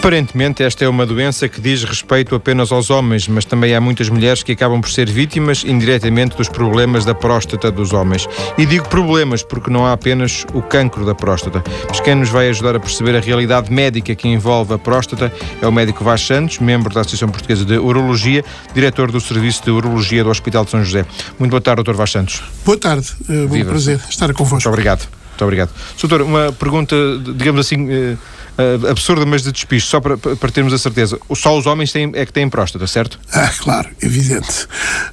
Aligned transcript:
Aparentemente, 0.00 0.62
esta 0.62 0.82
é 0.82 0.88
uma 0.88 1.04
doença 1.04 1.46
que 1.46 1.60
diz 1.60 1.84
respeito 1.84 2.34
apenas 2.34 2.72
aos 2.72 2.88
homens, 2.88 3.28
mas 3.28 3.44
também 3.44 3.74
há 3.74 3.80
muitas 3.82 4.08
mulheres 4.08 4.42
que 4.42 4.52
acabam 4.52 4.80
por 4.80 4.90
ser 4.90 5.10
vítimas 5.10 5.62
indiretamente 5.62 6.38
dos 6.38 6.48
problemas 6.48 7.04
da 7.04 7.14
próstata 7.14 7.70
dos 7.70 7.92
homens. 7.92 8.26
E 8.56 8.64
digo 8.64 8.88
problemas 8.88 9.42
porque 9.42 9.70
não 9.70 9.84
há 9.84 9.92
apenas 9.92 10.46
o 10.54 10.62
cancro 10.62 11.04
da 11.04 11.14
próstata. 11.14 11.62
Mas 11.86 12.00
quem 12.00 12.14
nos 12.14 12.30
vai 12.30 12.48
ajudar 12.48 12.76
a 12.76 12.80
perceber 12.80 13.14
a 13.14 13.20
realidade 13.20 13.70
médica 13.70 14.14
que 14.14 14.26
envolve 14.26 14.72
a 14.72 14.78
próstata 14.78 15.30
é 15.60 15.66
o 15.66 15.70
médico 15.70 16.02
Vaz 16.02 16.22
Santos, 16.22 16.60
membro 16.60 16.94
da 16.94 17.02
Associação 17.02 17.28
Portuguesa 17.28 17.66
de 17.66 17.76
Urologia, 17.76 18.42
diretor 18.72 19.12
do 19.12 19.20
Serviço 19.20 19.64
de 19.64 19.70
Urologia 19.70 20.24
do 20.24 20.30
Hospital 20.30 20.64
de 20.64 20.70
São 20.70 20.82
José. 20.82 21.04
Muito 21.38 21.50
boa 21.50 21.60
tarde, 21.60 21.82
Dr. 21.82 21.92
Vaz 21.92 22.10
Santos. 22.10 22.42
Boa 22.64 22.78
tarde, 22.78 23.06
é 23.28 23.32
um 23.34 23.64
prazer 23.66 24.00
estar 24.08 24.32
convosco. 24.32 24.54
Muito 24.54 24.68
obrigado. 24.70 25.06
Muito 25.28 25.44
obrigado. 25.44 25.70
Doutor, 26.00 26.22
uma 26.22 26.52
pergunta, 26.52 26.96
digamos 27.34 27.60
assim, 27.60 27.86
eh, 27.90 28.16
uh, 28.60 28.88
absurda, 28.88 29.24
mas 29.24 29.42
de 29.42 29.52
despiste, 29.52 29.88
só 29.88 30.00
para, 30.00 30.16
para 30.16 30.50
termos 30.50 30.72
a 30.72 30.78
certeza. 30.78 31.18
Só 31.34 31.56
os 31.56 31.66
homens 31.66 31.92
têm, 31.92 32.10
é 32.14 32.26
que 32.26 32.32
têm 32.32 32.48
próstata, 32.48 32.86
certo? 32.86 33.18
Ah, 33.32 33.50
claro, 33.58 33.88
evidente. 34.02 34.66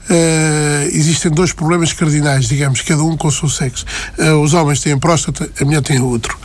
Uh, 0.09 0.87
existem 0.91 1.31
dois 1.31 1.53
problemas 1.53 1.93
cardinais, 1.93 2.47
digamos, 2.47 2.81
cada 2.81 3.03
um 3.03 3.15
com 3.15 3.27
o 3.27 3.31
seu 3.31 3.49
sexo. 3.49 3.85
Uh, 4.17 4.41
os 4.41 4.53
homens 4.53 4.81
têm 4.81 4.97
próstata, 4.97 5.49
a 5.59 5.65
mulher 5.65 5.81
tem 5.81 5.99
outro. 5.99 6.37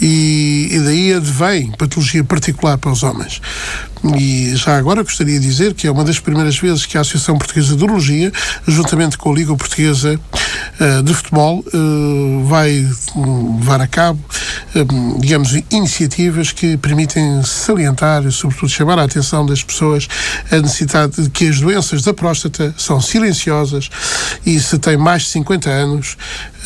E, 0.00 0.68
e 0.70 0.78
daí 0.80 1.12
advém 1.14 1.72
patologia 1.72 2.24
particular 2.24 2.78
para 2.78 2.90
os 2.90 3.02
homens. 3.02 3.40
E 4.12 4.54
já 4.54 4.76
agora 4.76 5.02
gostaria 5.02 5.40
de 5.40 5.46
dizer 5.46 5.72
que 5.72 5.86
é 5.86 5.90
uma 5.90 6.04
das 6.04 6.18
primeiras 6.18 6.58
vezes 6.58 6.84
que 6.84 6.98
a 6.98 7.00
Associação 7.00 7.38
Portuguesa 7.38 7.74
de 7.74 7.82
Urologia, 7.82 8.30
juntamente 8.68 9.16
com 9.16 9.32
a 9.32 9.34
Liga 9.34 9.56
Portuguesa 9.56 10.20
uh, 10.80 11.02
de 11.02 11.14
Futebol, 11.14 11.64
uh, 11.72 12.44
vai 12.44 12.86
um, 13.16 13.58
levar 13.58 13.80
a 13.80 13.86
cabo, 13.86 14.20
um, 14.92 15.18
digamos, 15.18 15.54
iniciativas 15.70 16.52
que 16.52 16.76
permitem 16.76 17.42
salientar 17.44 18.26
e, 18.26 18.32
sobretudo, 18.32 18.68
chamar 18.68 18.98
a 18.98 19.04
atenção 19.04 19.46
das 19.46 19.62
pessoas 19.62 20.06
a 20.50 20.56
necessidade 20.56 21.22
de 21.22 21.30
que 21.30 21.48
as 21.48 21.60
doenças 21.60 22.02
da 22.02 22.12
próstata 22.12 22.74
são 22.76 23.00
silenciosas 23.00 23.88
e, 24.44 24.60
se 24.60 24.78
tem 24.78 24.98
mais 24.98 25.22
de 25.22 25.28
50 25.28 25.70
anos, 25.70 26.16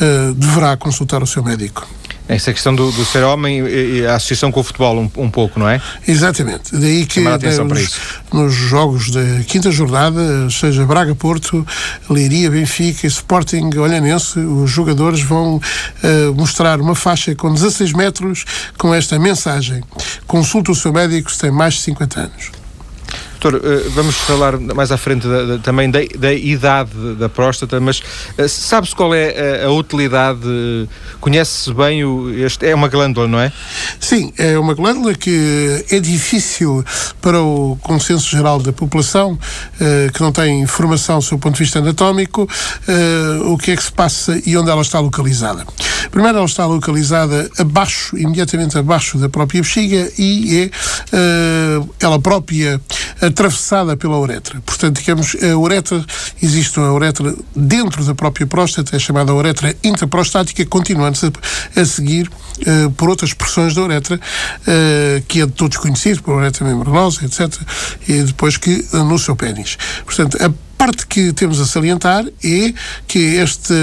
uh, 0.01 0.35
deverá 0.35 0.77
consultar 0.77 1.23
o 1.23 1.27
seu 1.27 1.45
médico. 1.45 1.87
Essa 2.29 2.53
questão 2.53 2.75
do, 2.75 2.93
do 2.93 3.05
ser 3.07 3.25
homem 3.25 3.67
e 3.67 4.07
a 4.07 4.17
associação 4.17 4.53
com 4.53 4.61
o 4.61 4.63
futebol 4.63 4.99
um, 4.99 5.11
um 5.17 5.31
pouco, 5.31 5.59
não 5.59 5.69
é? 5.69 5.81
Exatamente. 6.07 6.77
Daí 6.77 7.07
que 7.07 7.21
nos, 7.21 7.99
nos, 8.31 8.55
jogos 8.55 9.11
da 9.11 9.23
quinta 9.47 9.71
jornada, 9.71 10.51
seja 10.51 10.85
Braga-Porto, 10.85 11.67
Leiria, 12.11 12.51
Benfica 12.51 13.07
e 13.07 13.09
Sporting 13.09 13.71
Olhanense, 13.79 14.39
os 14.39 14.71
jogadores 14.71 15.23
vão 15.23 15.57
uh, 15.57 16.35
mostrar 16.35 16.81
uma 16.81 16.95
faixa 16.95 17.35
com 17.35 17.53
16 17.53 17.95
metros 17.95 18.45
com 18.77 18.95
esta 18.95 19.19
mensagem. 19.19 19.83
Consulte 20.27 20.71
o 20.71 20.75
seu 20.75 20.93
médico 20.93 21.33
se 21.33 21.39
tem 21.39 21.51
mais 21.51 21.75
de 21.75 21.81
50 21.81 22.21
anos. 22.21 22.58
Doutor, 23.41 23.61
eh, 23.65 23.89
vamos 23.91 24.17
falar 24.17 24.59
mais 24.59 24.91
à 24.91 24.97
frente 24.97 25.29
da, 25.29 25.45
da, 25.45 25.59
também 25.59 25.89
da, 25.89 26.01
da, 26.19 26.33
idade 26.33 26.91
da 27.17 27.29
próstata, 27.29 27.79
mas 27.79 28.03
eh, 28.37 28.49
sabe-se 28.49 28.97
qual 28.97 29.15
é 29.15 29.63
a, 29.63 29.67
a 29.67 29.71
utilidade? 29.71 30.41
Conhece-se 31.21 31.73
bem 31.73 32.05
o, 32.05 32.31
este? 32.31 32.67
É 32.67 32.75
uma 32.75 32.89
glândula, 32.89 33.29
não 33.29 33.39
é? 33.39 33.53
Sim, 34.01 34.33
é 34.37 34.59
uma 34.59 34.75
glândula 34.75 35.15
que 35.15 35.85
é 35.89 36.01
difícil 36.01 36.85
para 37.21 37.41
o 37.41 37.79
consenso 37.81 38.29
geral 38.29 38.59
da 38.59 38.73
população, 38.73 39.39
eh, 39.81 40.11
que 40.13 40.21
não 40.21 40.33
tem 40.33 40.61
informação 40.61 41.21
do 41.21 41.39
ponto 41.39 41.55
de 41.55 41.61
vista 41.61 41.79
anatómico, 41.79 42.49
o 43.45 43.57
que 43.57 43.71
é 43.71 43.77
que 43.77 43.83
se 43.83 43.93
passa 43.93 44.41
e 44.45 44.57
onde 44.57 44.71
ela 44.71 44.83
está 44.83 44.99
localizada. 44.99 45.65
Primeiro, 46.11 46.39
ela 46.39 46.47
está 46.47 46.67
localizada 46.67 47.49
abaixo, 47.59 48.17
imediatamente 48.19 48.77
abaixo 48.77 49.17
da 49.19 49.29
própria 49.29 49.61
bexiga 49.63 50.11
e 50.19 50.71
é 51.13 51.99
ela 52.01 52.19
própria 52.19 52.81
atravessada 53.29 53.97
pela 53.97 54.19
uretra. 54.19 54.61
Portanto, 54.65 54.99
digamos, 54.99 55.37
a 55.43 55.57
uretra, 55.57 56.05
existe 56.43 56.79
uma 56.79 56.93
uretra 56.93 57.35
dentro 57.55 58.05
da 58.05 58.15
própria 58.15 58.47
próstata, 58.47 58.97
é 58.97 58.99
chamada 58.99 59.33
uretra 59.35 59.75
intraprostática, 59.83 60.65
continuando-se 60.67 61.27
a, 61.27 61.81
a, 61.81 61.85
seguir 61.85 62.29
uh, 62.29 62.91
por 62.93 63.09
outras 63.09 63.33
porções 63.33 63.75
da 63.75 63.83
uretra, 63.83 64.17
uh, 64.17 65.23
que 65.27 65.43
é 65.43 65.47
de 65.47 65.53
todos 65.53 65.77
conhecido, 65.77 66.23
por 66.23 66.35
uretra 66.35 66.67
membranosa, 66.67 67.25
etc., 67.25 67.55
e 68.09 68.23
depois 68.23 68.57
que 68.57 68.87
uh, 68.93 69.05
no 69.05 69.19
seu 69.19 69.37
pênis. 69.37 69.77
Portanto, 70.05 70.37
a 70.43 70.68
parte 70.79 71.07
que 71.07 71.33
temos 71.33 71.61
a 71.61 71.67
salientar 71.67 72.25
é 72.43 72.73
que 73.09 73.19
este, 73.19 73.75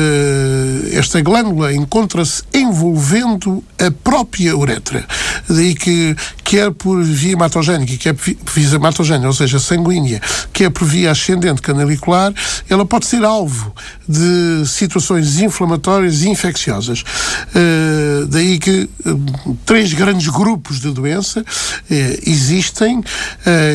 esta 0.94 1.22
glândula 1.22 1.74
encontra-se 1.74 2.42
envolvendo 2.54 3.62
a 3.78 3.92
própria 3.92 4.56
uretra. 4.56 5.06
Daí 5.50 5.76
que, 5.76 6.16
quer 6.44 6.72
por 6.72 7.04
via 7.04 7.34
hematogénica, 7.34 7.98
quer 7.98 8.14
por 8.14 8.34
via 8.54 8.76
hematogénica, 8.76 9.28
ou 9.28 9.34
seja, 9.34 9.60
sanguínea, 9.60 10.22
quer 10.54 10.70
por 10.70 10.88
via 10.88 11.12
ascendente 11.12 11.62
canalicular, 11.62 12.34
ela 12.70 12.86
pode 12.86 13.06
ser 13.06 13.26
alvo 13.26 13.76
de 14.08 14.64
situações 14.66 15.40
inflamatórias 15.40 16.22
e 16.22 16.30
infecciosas. 16.30 17.02
Uh, 17.02 18.26
daí 18.28 18.58
que 18.58 18.90
uh, 19.06 19.58
três 19.66 19.92
grandes 19.94 20.30
grupos 20.30 20.80
de 20.80 20.92
doença 20.92 21.42
uh, 21.42 21.86
existem, 22.26 23.04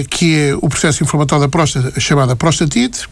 que 0.09 0.37
é 0.37 0.55
o 0.55 0.69
processo 0.69 1.03
inflamatório 1.03 1.45
da 1.45 1.49
próstata, 1.49 2.01
chamada 2.01 2.35
prostatite, 2.35 3.10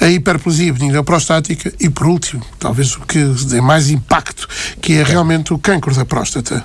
a 0.00 0.08
hiperplasia 0.08 0.72
benigna 0.72 1.02
prostática 1.02 1.72
e, 1.78 1.88
por 1.90 2.06
último, 2.06 2.44
talvez 2.58 2.96
o 2.96 3.00
que 3.00 3.24
tem 3.48 3.60
mais 3.60 3.90
impacto, 3.90 4.48
que 4.80 4.94
é 4.94 5.02
realmente 5.02 5.52
o 5.52 5.58
câncer 5.58 5.94
da 5.94 6.04
próstata. 6.04 6.64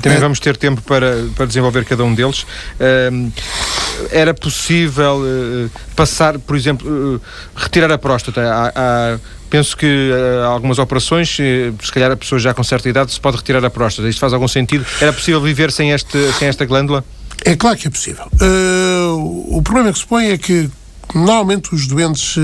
Também 0.00 0.18
é... 0.18 0.20
vamos 0.20 0.40
ter 0.40 0.56
tempo 0.56 0.80
para, 0.82 1.26
para 1.36 1.46
desenvolver 1.46 1.84
cada 1.84 2.04
um 2.04 2.14
deles. 2.14 2.42
Uh, 2.42 3.32
era 4.10 4.32
possível 4.32 5.20
uh, 5.20 5.70
passar, 5.94 6.38
por 6.38 6.56
exemplo, 6.56 6.88
uh, 6.88 7.20
retirar 7.54 7.92
a 7.92 7.98
próstata? 7.98 8.40
Há, 8.40 8.72
há, 8.74 9.18
penso 9.48 9.76
que 9.76 10.10
uh, 10.10 10.46
algumas 10.46 10.78
operações, 10.78 11.28
se 11.30 11.92
calhar 11.92 12.10
a 12.10 12.16
pessoa 12.16 12.38
já 12.38 12.54
com 12.54 12.62
certa 12.62 12.88
idade 12.88 13.12
se 13.12 13.20
pode 13.20 13.36
retirar 13.36 13.64
a 13.64 13.70
próstata. 13.70 14.08
Isto 14.08 14.20
faz 14.20 14.32
algum 14.32 14.48
sentido? 14.48 14.86
Era 15.00 15.12
possível 15.12 15.40
viver 15.40 15.70
sem, 15.72 15.90
este, 15.90 16.32
sem 16.38 16.48
esta 16.48 16.64
glândula? 16.64 17.04
É 17.44 17.56
claro 17.56 17.76
que 17.76 17.88
é 17.88 17.90
possível. 17.90 18.26
Uh, 18.40 19.56
o 19.56 19.62
problema 19.62 19.92
que 19.92 19.98
se 19.98 20.06
põe 20.06 20.30
é 20.30 20.38
que 20.38 20.70
normalmente 21.14 21.74
os 21.74 21.86
doentes 21.86 22.36
uh, 22.36 22.40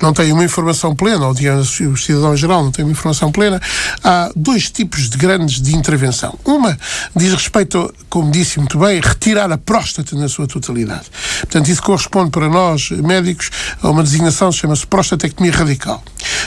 não 0.00 0.12
têm 0.12 0.32
uma 0.32 0.44
informação 0.44 0.94
plena, 0.94 1.26
ou 1.26 1.34
digamos, 1.34 1.80
o 1.80 1.96
cidadão 1.96 2.34
em 2.34 2.36
geral 2.36 2.62
não 2.62 2.70
tem 2.70 2.84
uma 2.84 2.92
informação 2.92 3.30
plena, 3.30 3.60
há 4.02 4.30
dois 4.34 4.70
tipos 4.70 5.08
de 5.08 5.16
grandes 5.16 5.60
de 5.60 5.74
intervenção. 5.74 6.38
Uma 6.44 6.78
diz 7.14 7.32
respeito, 7.32 7.92
como 8.08 8.30
disse 8.30 8.58
muito 8.58 8.78
bem, 8.78 9.00
retirar 9.00 9.50
a 9.52 9.58
próstata 9.58 10.16
na 10.16 10.28
sua 10.28 10.46
totalidade. 10.46 11.06
Portanto, 11.40 11.68
isso 11.68 11.82
corresponde 11.82 12.30
para 12.30 12.48
nós, 12.48 12.90
médicos, 12.90 13.50
a 13.82 13.90
uma 13.90 14.02
designação 14.02 14.50
que 14.50 14.56
chama-se 14.56 14.86
prostatectomia 14.86 15.52
radical. 15.52 16.02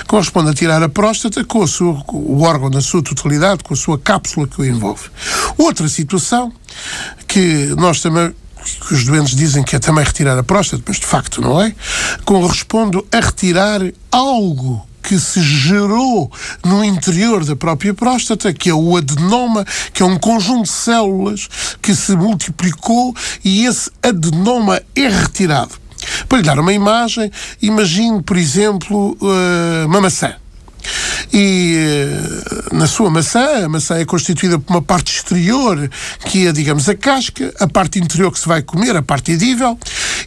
Corresponde 0.07 0.49
a 0.49 0.53
tirar 0.53 0.83
a 0.83 0.89
próstata 0.89 1.43
com 1.43 1.63
a 1.63 1.67
sua, 1.67 2.03
o 2.07 2.41
órgão 2.41 2.69
na 2.69 2.81
sua 2.81 3.01
totalidade, 3.01 3.63
com 3.63 3.73
a 3.73 3.77
sua 3.77 3.97
cápsula 3.97 4.47
que 4.47 4.61
o 4.61 4.65
envolve. 4.65 5.09
Outra 5.57 5.87
situação 5.87 6.51
que 7.27 7.73
nós 7.77 8.01
também 8.01 8.33
que 8.87 8.93
os 8.93 9.05
doentes 9.05 9.35
dizem 9.35 9.63
que 9.63 9.75
é 9.75 9.79
também 9.79 10.03
retirar 10.03 10.37
a 10.37 10.43
próstata, 10.43 10.83
mas 10.87 10.97
de 10.97 11.05
facto 11.05 11.41
não 11.41 11.61
é, 11.61 11.73
corresponde 12.25 12.97
a 13.11 13.19
retirar 13.19 13.81
algo 14.11 14.85
que 15.01 15.19
se 15.19 15.41
gerou 15.41 16.31
no 16.63 16.83
interior 16.83 17.43
da 17.43 17.55
própria 17.55 17.93
próstata, 17.93 18.53
que 18.53 18.69
é 18.69 18.73
o 18.73 18.95
adenoma, 18.95 19.65
que 19.93 20.03
é 20.03 20.05
um 20.05 20.17
conjunto 20.17 20.63
de 20.63 20.69
células 20.69 21.49
que 21.81 21.95
se 21.95 22.15
multiplicou 22.15 23.15
e 23.43 23.65
esse 23.65 23.89
adenoma 24.03 24.81
é 24.95 25.07
retirado. 25.07 25.81
Para 26.27 26.39
lhe 26.39 26.43
dar 26.43 26.59
uma 26.59 26.73
imagem, 26.73 27.31
imagine, 27.61 28.21
por 28.21 28.37
exemplo, 28.37 29.17
uh, 29.21 29.85
uma 29.85 30.01
maçã. 30.01 30.35
E 31.33 31.75
eh, 31.77 32.75
na 32.75 32.87
sua 32.87 33.09
maçã, 33.09 33.65
a 33.65 33.69
maçã 33.69 33.95
é 33.95 34.05
constituída 34.05 34.59
por 34.59 34.73
uma 34.73 34.81
parte 34.81 35.13
exterior, 35.15 35.89
que 36.25 36.47
é, 36.47 36.51
digamos, 36.51 36.89
a 36.89 36.95
casca, 36.95 37.53
a 37.59 37.67
parte 37.67 37.99
interior 37.99 38.31
que 38.31 38.39
se 38.39 38.47
vai 38.47 38.61
comer, 38.61 38.95
a 38.95 39.01
parte 39.01 39.31
edível, 39.31 39.77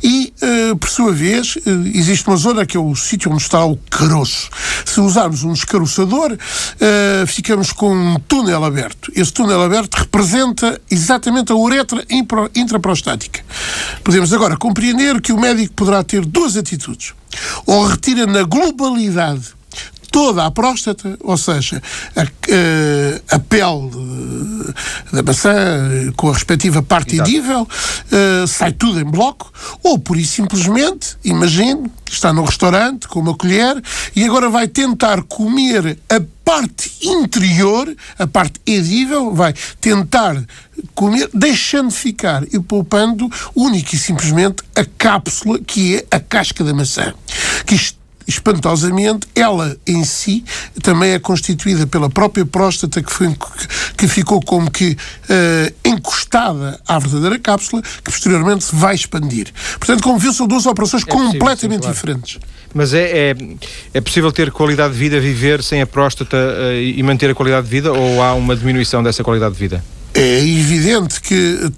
e, 0.02 0.32
eh, 0.40 0.74
por 0.74 0.88
sua 0.88 1.12
vez, 1.12 1.58
eh, 1.58 1.70
existe 1.94 2.26
uma 2.26 2.36
zona 2.36 2.64
que 2.64 2.76
é 2.76 2.80
o 2.80 2.94
sítio 2.94 3.30
onde 3.30 3.42
está 3.42 3.64
o 3.64 3.76
caroço. 3.90 4.48
Se 4.84 5.00
usarmos 5.00 5.42
um 5.42 5.52
descaroçador, 5.52 6.36
ficamos 7.26 7.72
com 7.72 7.94
um 7.94 8.18
túnel 8.20 8.64
aberto. 8.64 9.10
Esse 9.14 9.32
túnel 9.32 9.62
aberto 9.62 9.94
representa 9.94 10.80
exatamente 10.90 11.52
a 11.52 11.54
uretra 11.54 12.04
intraprostática. 12.54 13.40
Podemos 14.02 14.32
agora 14.32 14.56
compreender 14.56 15.20
que 15.20 15.32
o 15.32 15.40
médico 15.40 15.74
poderá 15.74 16.04
ter 16.04 16.24
duas 16.24 16.56
atitudes. 16.56 17.12
Ou 17.66 17.86
retira 17.86 18.26
na 18.26 18.42
globalidade 18.42 19.54
toda 20.14 20.46
a 20.46 20.50
próstata, 20.52 21.18
ou 21.24 21.36
seja, 21.36 21.82
a, 22.14 22.22
a, 22.22 23.34
a 23.34 23.38
pele 23.40 23.90
da 25.12 25.24
maçã 25.24 26.12
com 26.14 26.30
a 26.30 26.32
respectiva 26.32 26.80
parte 26.84 27.16
Exato. 27.16 27.28
edível, 27.28 27.62
uh, 27.62 28.46
sai 28.46 28.70
tudo 28.70 29.00
em 29.00 29.04
bloco, 29.04 29.52
ou 29.82 29.98
por 29.98 30.16
isso 30.16 30.34
simplesmente, 30.34 31.16
imagine, 31.24 31.90
está 32.08 32.32
num 32.32 32.44
restaurante 32.44 33.08
com 33.08 33.18
uma 33.18 33.34
colher 33.34 33.82
e 34.14 34.22
agora 34.22 34.48
vai 34.48 34.68
tentar 34.68 35.20
comer 35.24 35.98
a 36.08 36.20
parte 36.44 36.92
interior, 37.02 37.92
a 38.16 38.26
parte 38.28 38.60
edível, 38.64 39.34
vai 39.34 39.52
tentar 39.80 40.40
comer, 40.94 41.28
deixando 41.34 41.90
ficar 41.90 42.44
e 42.52 42.60
poupando 42.60 43.28
única 43.52 43.96
e 43.96 43.98
simplesmente 43.98 44.62
a 44.76 44.84
cápsula 44.96 45.58
que 45.58 45.96
é 45.96 46.06
a 46.08 46.20
casca 46.20 46.62
da 46.62 46.72
maçã. 46.72 47.12
Que 47.66 47.74
isto 47.74 48.03
espantosamente, 48.26 49.26
ela 49.34 49.76
em 49.86 50.04
si 50.04 50.44
também 50.82 51.12
é 51.12 51.18
constituída 51.18 51.86
pela 51.86 52.08
própria 52.08 52.44
próstata 52.44 53.02
que, 53.02 53.12
foi, 53.12 53.34
que 53.96 54.08
ficou 54.08 54.40
como 54.40 54.70
que 54.70 54.92
uh, 54.92 55.74
encostada 55.84 56.80
à 56.86 56.98
verdadeira 56.98 57.38
cápsula, 57.38 57.82
que 57.82 58.10
posteriormente 58.10 58.64
se 58.64 58.74
vai 58.74 58.94
expandir. 58.94 59.52
Portanto, 59.78 60.02
como 60.02 60.18
viu, 60.18 60.32
são 60.32 60.46
duas 60.46 60.66
operações 60.66 61.02
é 61.02 61.06
completamente 61.06 61.42
possível, 61.42 61.76
sim, 61.76 61.80
claro. 61.80 61.94
diferentes. 61.94 62.38
Mas 62.74 62.92
é, 62.92 63.30
é, 63.30 63.36
é, 63.94 64.00
possível 64.00 64.32
ter 64.32 64.50
qualidade 64.50 64.94
de 64.94 64.98
vida, 64.98 65.20
viver 65.20 65.62
sem 65.62 65.80
a 65.80 65.86
próstata 65.86 66.36
uh, 66.36 66.80
e 66.80 67.00
manter 67.02 67.30
a 67.30 67.34
qualidade 67.34 67.66
de 67.66 67.70
vida, 67.70 67.92
ou 67.92 68.20
há 68.20 68.34
uma 68.34 68.56
diminuição 68.56 69.02
dessa 69.02 69.22
qualidade 69.22 69.54
de 69.54 69.60
vida? 69.60 69.84
É 70.12 70.38
evidente 70.40 71.20
que 71.20 71.70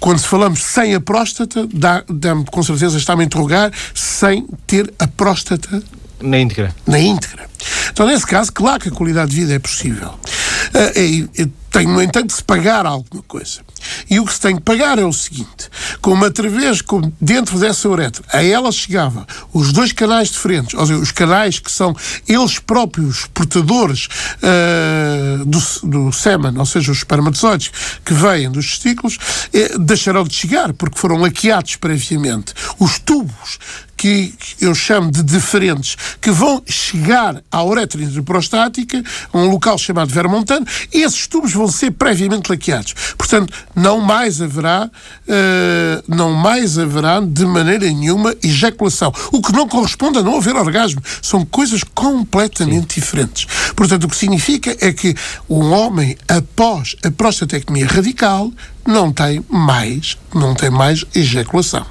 quando 0.00 0.20
falamos 0.20 0.62
sem 0.62 0.94
a 0.94 1.00
próstata, 1.00 1.68
dá-me 1.72 2.44
com 2.46 2.62
certeza 2.62 2.96
está-me 2.96 3.22
a 3.22 3.26
interrogar 3.26 3.72
sem 3.94 4.46
ter 4.66 4.92
a 4.98 5.06
próstata 5.06 5.82
na 6.20 6.38
íntegra. 6.38 6.74
Na 6.86 6.98
íntegra. 6.98 7.48
Então, 7.90 8.06
nesse 8.06 8.26
caso, 8.26 8.52
claro 8.52 8.80
que 8.80 8.88
a 8.88 8.92
qualidade 8.92 9.30
de 9.30 9.36
vida 9.36 9.54
é 9.54 9.58
possível. 9.58 10.10
Uh, 10.10 11.50
tem, 11.70 11.86
no 11.86 12.02
entanto, 12.02 12.28
de 12.28 12.32
se 12.32 12.42
pagar 12.42 12.86
alguma 12.86 13.22
coisa. 13.22 13.60
E 14.08 14.20
o 14.20 14.24
que 14.24 14.32
se 14.32 14.40
tem 14.40 14.56
que 14.56 14.62
pagar 14.62 14.98
é 14.98 15.04
o 15.04 15.12
seguinte: 15.12 15.68
como 16.00 16.24
através, 16.24 16.82
como 16.82 17.12
dentro 17.20 17.58
dessa 17.58 17.88
uretra, 17.88 18.22
a 18.32 18.42
ela 18.42 18.70
chegava 18.72 19.26
os 19.52 19.72
dois 19.72 19.92
canais 19.92 20.30
diferentes, 20.30 20.74
ou 20.74 20.86
seja, 20.86 20.98
os 20.98 21.12
canais 21.12 21.58
que 21.58 21.70
são 21.70 21.94
eles 22.26 22.58
próprios 22.58 23.26
portadores 23.26 24.08
uh, 24.42 25.44
do, 25.44 25.60
do 25.88 26.12
sêmen, 26.12 26.56
ou 26.58 26.66
seja, 26.66 26.92
os 26.92 26.98
espermatozoides 26.98 27.70
que 28.04 28.14
vêm 28.14 28.50
dos 28.50 28.78
testículos, 28.78 29.18
eh, 29.52 29.76
deixarão 29.78 30.24
de 30.24 30.34
chegar, 30.34 30.72
porque 30.72 30.98
foram 30.98 31.16
laqueados 31.16 31.76
previamente. 31.76 32.54
Os 32.78 32.98
tubos 32.98 33.58
que 33.98 34.32
eu 34.60 34.74
chamo 34.76 35.10
de 35.10 35.24
diferentes, 35.24 35.96
que 36.20 36.30
vão 36.30 36.62
chegar 36.64 37.42
à 37.50 37.64
uretra 37.64 38.00
intraprostática, 38.00 39.02
a 39.32 39.38
um 39.38 39.50
local 39.50 39.76
chamado 39.76 40.14
vermontano, 40.14 40.64
esses 40.92 41.26
tubos 41.26 41.52
vão 41.52 41.66
ser 41.66 41.90
previamente 41.90 42.48
laqueados. 42.48 42.94
Portanto, 43.18 43.52
não 43.74 44.00
mais 44.00 44.40
haverá, 44.40 44.86
uh, 44.88 46.04
não 46.06 46.32
mais 46.32 46.78
haverá 46.78 47.20
de 47.20 47.44
maneira 47.44 47.86
nenhuma 47.86 48.34
ejaculação. 48.40 49.12
O 49.32 49.42
que 49.42 49.52
não 49.52 49.66
corresponde 49.68 50.18
a 50.18 50.22
não 50.22 50.38
haver 50.38 50.54
orgasmo. 50.54 51.02
São 51.20 51.44
coisas 51.44 51.82
completamente 51.82 52.94
Sim. 52.94 53.00
diferentes. 53.00 53.46
Portanto, 53.74 54.04
o 54.04 54.08
que 54.08 54.16
significa 54.16 54.76
é 54.80 54.92
que 54.92 55.14
um 55.50 55.72
homem, 55.72 56.16
após 56.28 56.94
a 57.04 57.10
prostatectomia 57.10 57.86
radical, 57.86 58.52
não 58.86 59.12
tem 59.12 59.44
mais, 59.48 60.16
não 60.32 60.54
tem 60.54 60.70
mais 60.70 61.04
ejaculação. 61.12 61.84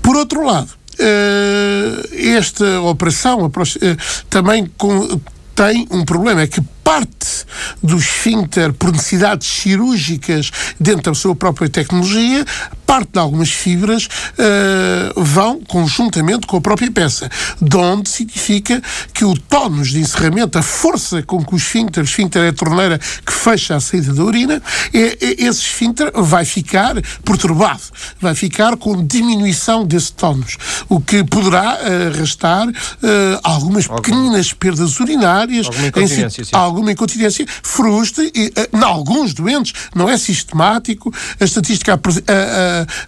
Por 0.00 0.16
outro 0.16 0.44
lado, 0.44 0.70
esta 2.36 2.80
operação 2.80 3.46
uh, 3.46 3.50
também 4.28 4.70
tem 5.54 5.86
um 5.90 6.04
problema, 6.04 6.42
é 6.42 6.46
que 6.46 6.60
parte 6.86 7.44
do 7.82 7.96
esfíncter 7.96 8.72
por 8.72 8.92
necessidades 8.92 9.48
cirúrgicas 9.48 10.52
dentro 10.78 11.10
da 11.10 11.14
sua 11.14 11.34
própria 11.34 11.68
tecnologia, 11.68 12.46
parte 12.86 13.10
de 13.12 13.18
algumas 13.18 13.50
fibras 13.50 14.04
uh, 14.04 15.20
vão 15.20 15.60
conjuntamente 15.60 16.46
com 16.46 16.58
a 16.58 16.60
própria 16.60 16.88
peça, 16.90 17.28
de 17.60 17.76
onde 17.76 18.08
significa 18.08 18.80
que 19.12 19.24
o 19.24 19.36
tónus 19.36 19.88
de 19.88 19.98
encerramento, 19.98 20.56
a 20.56 20.62
força 20.62 21.20
com 21.24 21.44
que 21.44 21.54
o 21.54 21.56
esfíncter, 21.56 22.04
o 22.04 22.06
esfíncter 22.06 22.42
é 22.44 22.48
a 22.48 22.52
torneira 22.52 22.98
que 22.98 23.32
fecha 23.32 23.74
a 23.74 23.80
saída 23.80 24.14
da 24.14 24.22
urina, 24.22 24.62
é, 24.94 24.98
é, 24.98 25.16
esse 25.44 25.62
esfíncter 25.62 26.12
vai 26.14 26.44
ficar 26.44 26.94
perturbado, 27.24 27.82
vai 28.20 28.36
ficar 28.36 28.76
com 28.76 29.04
diminuição 29.04 29.84
desse 29.84 30.12
tónus, 30.12 30.56
o 30.88 31.00
que 31.00 31.24
poderá 31.24 31.80
uh, 31.80 32.14
arrastar 32.14 32.68
uh, 32.68 32.72
algumas 33.42 33.88
pequenas 33.88 34.52
perdas 34.52 35.00
urinárias, 35.00 35.66
alguma 35.66 35.88
incontinência, 35.88 36.44
si, 36.44 36.50
alguma 36.76 36.92
incontinência, 36.92 37.46
frustre, 37.62 38.30
e, 38.34 38.46
uh, 38.48 38.76
em 38.76 38.82
alguns 38.82 39.32
doentes, 39.32 39.72
não 39.94 40.08
é 40.08 40.16
sistemático, 40.18 41.12
a 41.40 41.44
estatística 41.44 41.98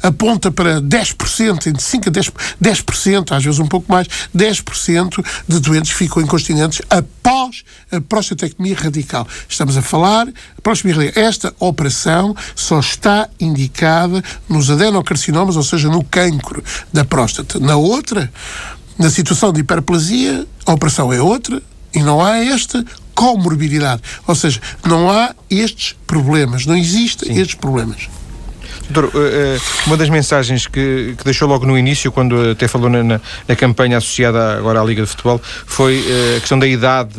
aponta 0.03 0.51
para 0.51 0.81
10%, 0.81 1.67
entre 1.67 1.83
5% 1.83 2.09
a 2.09 2.11
10%, 2.11 2.33
10%, 2.63 3.37
às 3.37 3.45
vezes 3.45 3.61
um 3.61 3.67
pouco 3.67 3.91
mais, 3.91 4.09
10% 4.35 5.25
de 5.47 5.61
doentes 5.61 5.93
ficam 5.93 6.23
incontinentes 6.23 6.81
após 6.89 7.65
a 7.93 8.01
prostatectomia 8.01 8.77
radical. 8.77 9.27
Estamos 9.49 9.77
a 9.77 9.83
falar, 9.83 10.27
a 10.27 11.21
esta 11.21 11.55
operação 11.59 12.35
só 12.55 12.81
está 12.81 13.29
indicada 13.41 14.23
nos 14.49 14.71
adenocarcinomas, 14.71 15.57
ou 15.57 15.63
seja, 15.63 15.89
no 15.89 16.05
cancro 16.05 16.63
da 16.93 17.05
próstata. 17.05 17.59
Na 17.59 17.77
outra, 17.77 18.31
na 18.99 19.11
situação 19.11 19.53
de 19.53 19.61
hiperplasia, 19.61 20.47
a 20.67 20.73
operação 20.73 21.13
é 21.13 21.21
outra 21.21 21.63
e 21.95 22.03
não 22.03 22.25
há 22.25 22.39
esta 22.39 22.85
comorbidade. 23.15 24.03
Ou 24.27 24.35
seja, 24.35 24.61
não 24.87 25.11
há 25.11 25.35
estes 25.51 25.97
problemas, 26.07 26.67
não 26.67 26.77
existem 26.77 27.37
estes 27.37 27.55
problemas. 27.55 28.09
Doutor, 28.91 29.11
eh, 29.15 29.57
eh, 29.57 29.61
uma 29.87 29.97
das 29.97 30.09
mensagens 30.09 30.67
que, 30.67 31.15
que, 31.19 31.25
deixou 31.25 31.47
logo 31.47 31.67
no 31.67 31.77
início, 31.77 32.11
quando 32.11 32.51
até 32.51 32.67
falou 32.67 32.89
na, 32.89 33.03
na, 33.03 33.57
campanha 33.57 33.99
associada 33.99 34.57
agora 34.57 34.81
à 34.81 34.85
Liga 34.85 35.03
de 35.03 35.09
Futebol, 35.09 35.41
foi 35.67 36.05
eh, 36.09 36.37
a 36.37 36.41
questão 36.41 36.59
da 36.59 36.67
idade 36.67 37.15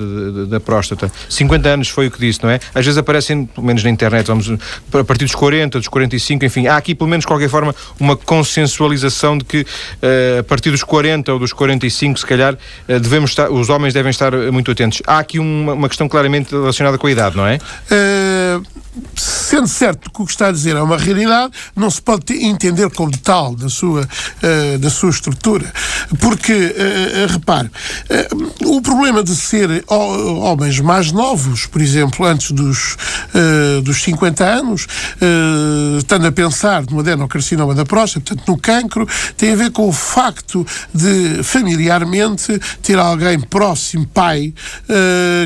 da 0.48 0.60
próstata. 0.60 1.12
50 1.30 1.69
anos 1.69 1.89
foi 1.89 2.07
o 2.07 2.12
que 2.12 2.19
disse, 2.19 2.42
não 2.42 2.50
é? 2.50 2.60
Às 2.74 2.86
vezes 2.86 2.98
aparecem, 2.98 3.45
pelo 3.45 3.66
menos 3.66 3.83
na 3.83 3.89
internet, 3.89 4.25
vamos 4.27 4.50
a 4.50 5.04
partir 5.04 5.25
dos 5.25 5.36
40, 5.36 5.77
dos 5.77 5.88
45, 5.88 6.45
enfim, 6.45 6.68
há 6.68 6.75
aqui 6.75 6.95
pelo 6.95 7.10
menos 7.10 7.24
de 7.24 7.27
qualquer 7.27 7.50
forma 7.50 7.75
uma 8.00 8.16
consensualização 8.16 9.38
de 9.38 9.44
que 9.44 9.66
a 10.39 10.44
partir 10.44 10.71
dos 10.71 10.83
40 10.83 11.33
ou 11.33 11.39
dos 11.39 11.54
45, 11.54 12.19
se 12.19 12.25
calhar, 12.25 12.57
devemos 12.88 13.31
estar, 13.31 13.50
os 13.51 13.69
homens 13.69 13.94
devem 13.94 14.10
estar 14.10 14.31
muito 14.51 14.71
atentos. 14.71 15.01
Há 15.06 15.19
aqui 15.19 15.39
uma, 15.39 15.74
uma 15.74 15.88
questão 15.88 16.07
claramente 16.07 16.51
relacionada 16.51 16.98
com 16.98 17.07
a 17.07 17.12
idade, 17.12 17.38
não 17.38 17.45
é? 17.45 17.60
Sendo 19.16 19.68
certo 19.68 20.12
que 20.12 20.22
o 20.22 20.25
que 20.25 20.31
está 20.31 20.48
a 20.48 20.51
dizer 20.51 20.75
é 20.75 20.81
uma 20.81 20.98
realidade, 20.98 21.54
não 21.75 21.90
se 21.90 22.01
pode 22.01 22.34
entender 22.34 22.90
como 22.92 23.16
tal 23.18 23.56
da 23.56 23.69
sua, 23.69 24.01
uh, 24.01 24.78
da 24.78 24.90
sua 24.90 25.10
estrutura. 25.10 25.72
Porque, 26.19 26.54
uh, 26.54 27.31
repare, 27.31 27.68
uh, 27.68 28.75
o 28.78 28.81
problema 28.81 29.24
de 29.24 29.36
ser 29.36 29.84
homens 29.88 30.80
mais 30.80 31.12
novos, 31.12 31.66
por 31.66 31.81
exemplo, 31.81 32.25
antes 32.25 32.51
dos, 32.51 32.98
dos 33.83 34.02
50 34.04 34.44
anos, 34.44 34.88
estando 35.97 36.28
a 36.28 36.31
pensar 36.31 36.83
no 36.90 37.00
adenocarcinoma 37.00 37.74
da 37.74 37.85
próstata, 37.85 38.26
portanto, 38.26 38.47
no 38.47 38.57
cancro, 38.57 39.07
tem 39.38 39.54
a 39.54 39.56
ver 39.56 39.71
com 39.71 39.88
o 39.88 39.92
facto 39.92 40.66
de, 40.94 41.44
familiarmente, 41.44 42.59
ter 42.81 42.97
alguém 42.97 43.40
próximo, 43.40 44.06
pai, 44.07 44.54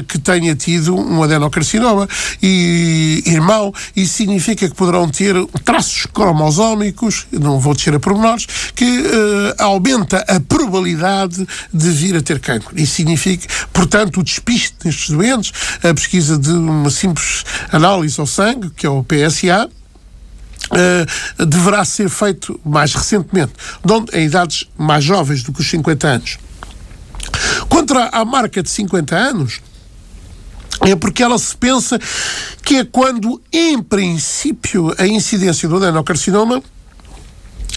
que 0.08 0.20
tenha 0.20 0.56
tido 0.56 0.96
um 0.96 1.24
adenocarcinoma 1.24 2.08
e 2.42 3.24
irmão, 3.44 3.74
e 3.96 4.08
significa 4.08 4.68
que 4.68 4.76
poderão 4.76 5.10
ter 5.10 5.36
traços 5.64 6.06
cromosómicos, 6.06 7.28
não 7.32 7.60
vou 7.60 7.74
descer 7.74 7.94
a 7.94 8.00
pormenores, 8.00 8.48
que 8.74 8.86
uh, 8.86 9.54
aumenta 9.60 10.24
a 10.28 10.40
probabilidade 10.40 11.46
de 11.74 11.90
vir 11.92 12.16
a 12.16 12.22
ter 12.22 12.40
cancro. 12.40 12.80
Isso 12.80 12.96
significa, 12.96 13.48
portanto, 13.72 14.22
o 14.22 14.24
despiste 14.24 14.76
destes 14.84 15.10
doentes, 15.10 15.52
a 15.84 15.94
pesquisa 15.94 16.38
de 16.38 16.52
uma 16.52 16.90
simples 16.90 17.44
análise 17.72 18.20
ao 18.20 18.26
sangue, 18.26 18.70
que 18.72 18.86
é 18.86 18.90
o 18.90 19.04
PSA, 19.04 19.70
Uh, 20.72 21.46
deverá 21.46 21.84
ser 21.84 22.10
feito 22.10 22.60
mais 22.66 22.96
recentemente, 22.96 23.52
onde, 23.88 24.18
em 24.18 24.26
idades 24.26 24.68
mais 24.78 25.04
jovens 25.04 25.44
do 25.44 25.52
que 25.52 25.60
os 25.60 25.70
50 25.70 26.08
anos. 26.08 26.38
Quanto 27.68 27.94
à 27.94 28.26
marca 28.26 28.64
de 28.64 28.70
50 28.70 29.16
anos, 29.16 29.62
é 30.86 30.96
porque 30.96 31.24
ela 31.24 31.38
se 31.38 31.56
pensa 31.56 32.00
que 32.64 32.78
é 32.78 32.86
quando, 32.86 33.42
em 33.52 33.82
princípio, 33.82 34.94
a 34.98 35.08
incidência 35.08 35.68
do 35.68 35.78
adenocarcinoma 35.78 36.62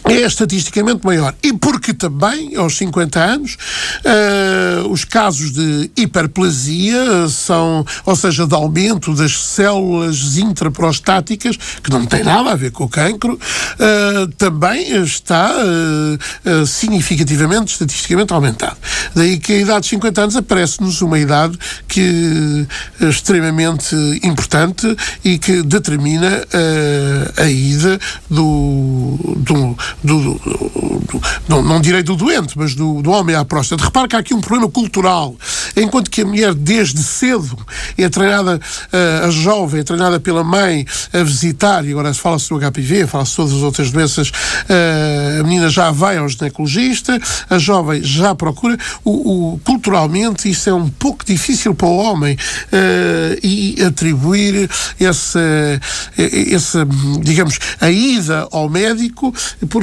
é 0.08 0.20
estatisticamente 0.20 1.04
maior. 1.04 1.34
E 1.42 1.52
porque 1.52 1.92
também, 1.92 2.54
aos 2.56 2.76
50 2.76 3.20
anos, 3.20 3.56
uh, 4.04 4.88
os 4.88 5.04
casos 5.04 5.52
de 5.52 5.90
hiperplasia 5.96 7.28
são, 7.28 7.84
ou 8.04 8.14
seja, 8.14 8.46
de 8.46 8.54
aumento 8.54 9.14
das 9.14 9.36
células 9.36 10.38
intraprostáticas, 10.38 11.56
que 11.82 11.90
não 11.90 12.06
tem 12.06 12.22
nada 12.22 12.52
a 12.52 12.54
ver 12.54 12.70
com 12.70 12.84
o 12.84 12.88
cancro, 12.88 13.34
uh, 13.34 14.26
também 14.38 15.02
está 15.02 15.52
uh, 15.52 16.66
significativamente, 16.66 17.72
estatisticamente 17.72 18.32
aumentado. 18.32 18.76
Daí 19.14 19.38
que 19.38 19.54
a 19.54 19.58
idade 19.58 19.80
de 19.82 19.88
50 19.88 20.20
anos 20.20 20.36
aparece-nos 20.36 21.02
uma 21.02 21.18
idade 21.18 21.58
que 21.88 22.66
é 23.00 23.08
extremamente 23.08 23.94
importante 24.22 24.96
e 25.24 25.38
que 25.38 25.62
determina 25.62 26.44
a 27.36 27.44
ida 27.44 27.98
do, 28.30 29.18
do 29.36 29.76
do, 30.02 30.20
do, 30.20 31.20
não, 31.48 31.62
não 31.62 31.80
direi 31.80 32.02
do 32.02 32.16
doente, 32.16 32.56
mas 32.56 32.74
do, 32.74 33.00
do 33.02 33.10
homem 33.10 33.34
à 33.34 33.44
próstata. 33.44 33.84
Repare 33.84 34.08
que 34.08 34.16
há 34.16 34.18
aqui 34.18 34.34
um 34.34 34.40
problema 34.40 34.70
cultural. 34.70 35.34
Enquanto 35.76 36.10
que 36.10 36.22
a 36.22 36.26
mulher, 36.26 36.54
desde 36.54 37.02
cedo, 37.02 37.56
é 37.96 38.08
treinada, 38.08 38.56
uh, 38.56 39.26
a 39.26 39.30
jovem, 39.30 39.80
é 39.80 39.84
treinada 39.84 40.18
pela 40.18 40.42
mãe 40.42 40.86
a 41.12 41.22
visitar, 41.22 41.84
e 41.84 41.90
agora 41.90 42.12
fala-se 42.14 42.48
do 42.48 42.58
HPV, 42.58 43.06
fala-se 43.06 43.30
de 43.30 43.36
todas 43.36 43.52
as 43.52 43.62
outras 43.62 43.90
doenças, 43.90 44.28
uh, 44.28 45.40
a 45.40 45.42
menina 45.44 45.68
já 45.68 45.90
vai 45.90 46.16
ao 46.16 46.28
ginecologista, 46.28 47.20
a 47.48 47.58
jovem 47.58 48.02
já 48.02 48.34
procura. 48.34 48.76
O, 49.04 49.54
o 49.54 49.58
culturalmente, 49.60 50.48
isso 50.50 50.68
é 50.68 50.74
um 50.74 50.88
pouco 50.88 51.24
difícil 51.24 51.74
para 51.74 51.86
o 51.86 51.96
homem 51.96 52.34
uh, 52.36 53.38
e 53.42 53.82
atribuir 53.84 54.68
essa, 54.98 55.40
essa, 56.16 56.86
digamos, 57.20 57.58
a 57.80 57.90
ida 57.90 58.48
ao 58.50 58.68
médico, 58.68 59.34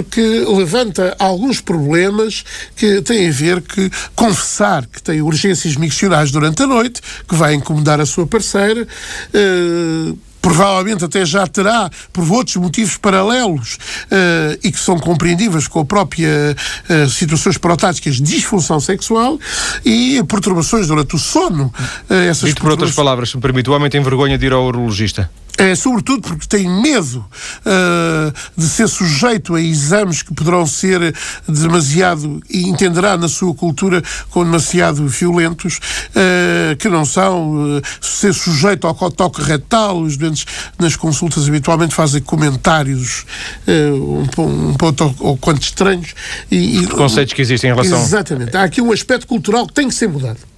porque 0.03 0.21
que 0.21 0.45
levanta 0.45 1.15
alguns 1.17 1.61
problemas 1.61 2.43
que 2.75 3.01
têm 3.01 3.29
a 3.29 3.31
ver 3.31 3.61
que 3.61 3.89
confessar 4.15 4.85
que 4.85 5.01
tem 5.01 5.21
urgências 5.21 5.75
miccionais 5.75 6.31
durante 6.31 6.61
a 6.61 6.67
noite, 6.67 7.01
que 7.27 7.35
vai 7.35 7.53
incomodar 7.53 7.99
a 7.99 8.05
sua 8.05 8.27
parceira, 8.27 8.83
uh, 8.83 10.17
provavelmente 10.41 11.05
até 11.05 11.25
já 11.25 11.47
terá, 11.47 11.89
por 12.11 12.29
outros 12.29 12.57
motivos 12.57 12.97
paralelos 12.97 13.75
uh, 13.75 14.59
e 14.61 14.71
que 14.71 14.79
são 14.79 14.99
compreendíveis 14.99 15.67
com 15.67 15.79
a 15.79 15.85
própria 15.85 16.55
uh, 16.89 17.09
situações 17.09 17.57
prostáticas 17.57 18.15
de 18.15 18.23
disfunção 18.23 18.79
sexual 18.79 19.39
e 19.85 20.21
perturbações 20.27 20.87
durante 20.87 21.15
o 21.15 21.19
sono. 21.19 21.73
Uh, 22.09 22.13
essas 22.13 22.49
Dito 22.49 22.61
por 22.61 22.71
outras 22.71 22.91
palavras, 22.91 23.29
se 23.29 23.37
me 23.37 23.41
permite, 23.41 23.69
o 23.69 23.73
homem 23.73 23.89
tem 23.89 24.03
vergonha 24.03 24.37
de 24.37 24.45
ir 24.45 24.51
ao 24.51 24.65
urologista? 24.65 25.31
É, 25.57 25.75
sobretudo 25.75 26.21
porque 26.21 26.47
tem 26.47 26.67
medo 26.67 27.23
uh, 27.59 28.33
de 28.57 28.67
ser 28.67 28.87
sujeito 28.87 29.53
a 29.53 29.61
exames 29.61 30.23
que 30.23 30.33
poderão 30.33 30.65
ser 30.65 31.15
demasiado, 31.47 32.41
e 32.49 32.63
entenderá 32.67 33.15
na 33.17 33.27
sua 33.27 33.53
cultura, 33.53 34.01
como 34.31 34.45
demasiado 34.45 35.07
violentos, 35.07 35.77
uh, 36.09 36.75
que 36.77 36.89
não 36.89 37.05
são, 37.05 37.77
uh, 37.77 37.81
ser 38.01 38.33
sujeito 38.33 38.87
ao 38.87 39.11
toque 39.11 39.43
retal, 39.43 40.01
os 40.01 40.17
doentes 40.17 40.45
nas 40.79 40.95
consultas 40.95 41.47
habitualmente 41.47 41.93
fazem 41.93 42.21
comentários 42.21 43.25
um, 43.67 44.69
um 44.69 44.73
pouco 44.73 45.15
ou 45.19 45.37
quanto 45.37 45.61
estranhos. 45.61 46.15
E, 46.49 46.79
e, 46.79 46.87
conceitos 46.87 47.33
que 47.33 47.41
existem 47.41 47.69
em 47.69 47.73
relação... 47.73 48.01
Exatamente. 48.01 48.57
Há 48.57 48.63
aqui 48.63 48.81
um 48.81 48.91
aspecto 48.91 49.27
cultural 49.27 49.67
que 49.67 49.73
tem 49.73 49.87
que 49.87 49.93
ser 49.93 50.07
mudado. 50.07 50.52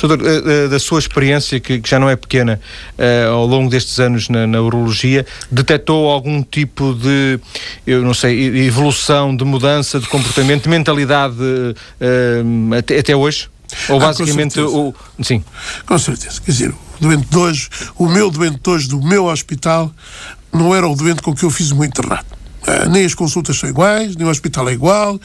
Doutor, 0.00 0.26
eh, 0.26 0.64
eh, 0.64 0.68
da 0.68 0.78
sua 0.78 0.98
experiência, 0.98 1.58
que, 1.60 1.80
já 1.84 1.98
não 1.98 2.08
é 2.08 2.16
pequena, 2.16 2.60
eh, 2.98 3.26
ao 3.28 3.46
longo 3.46 3.70
destes 3.70 3.98
anos 3.98 4.28
na, 4.28 4.46
na 4.46 4.60
urologia, 4.60 5.26
detectou 5.50 6.08
algum 6.08 6.42
tipo 6.42 6.94
de, 6.94 7.38
eu 7.86 8.02
não 8.02 8.14
sei, 8.14 8.66
evolução, 8.66 9.34
de 9.34 9.44
mudança 9.44 9.98
de 10.00 10.08
comportamento, 10.08 10.64
de 10.64 10.68
mentalidade 10.68 11.36
até, 12.78 12.98
até 12.98 13.16
hoje? 13.16 13.48
Ou 13.88 13.96
ah, 13.96 14.06
basicamente 14.06 14.60
o. 14.60 14.94
Sim. 15.22 15.42
Com 15.86 15.98
certeza. 15.98 16.40
Quer 16.44 16.50
dizer, 16.50 16.70
o 16.70 16.76
doente 17.00 17.26
de 17.26 17.38
hoje, 17.38 17.68
o 17.96 18.06
meu 18.06 18.30
doente 18.30 18.60
de 18.62 18.70
hoje 18.70 18.88
do 18.88 19.00
meu 19.00 19.26
hospital, 19.26 19.90
não 20.52 20.74
era 20.74 20.86
o 20.86 20.94
doente 20.94 21.22
com 21.22 21.34
que 21.34 21.42
eu 21.42 21.50
fiz 21.50 21.70
o 21.70 21.76
meu 21.76 21.84
internato. 21.84 22.36
nem 22.90 23.04
as 23.04 23.14
consultas 23.14 23.56
são 23.56 23.68
iguais, 23.68 24.14
nem 24.14 24.26
o 24.26 24.30
hospital 24.30 24.68
é 24.68 24.72
igual 24.72 25.18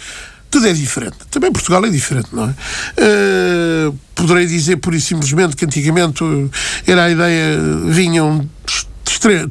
tudo 0.49 0.67
é 0.67 0.73
diferente. 0.73 1.17
Também 1.29 1.51
Portugal 1.51 1.85
é 1.85 1.89
diferente, 1.89 2.29
não 2.31 2.45
é? 2.45 2.55
Uh, 3.89 3.97
poderei 4.15 4.45
dizer, 4.45 4.77
pura 4.77 4.95
e 4.95 5.01
simplesmente, 5.01 5.55
que 5.55 5.65
antigamente 5.65 6.23
era 6.85 7.05
a 7.05 7.09
ideia, 7.09 7.57
vinham 7.85 8.47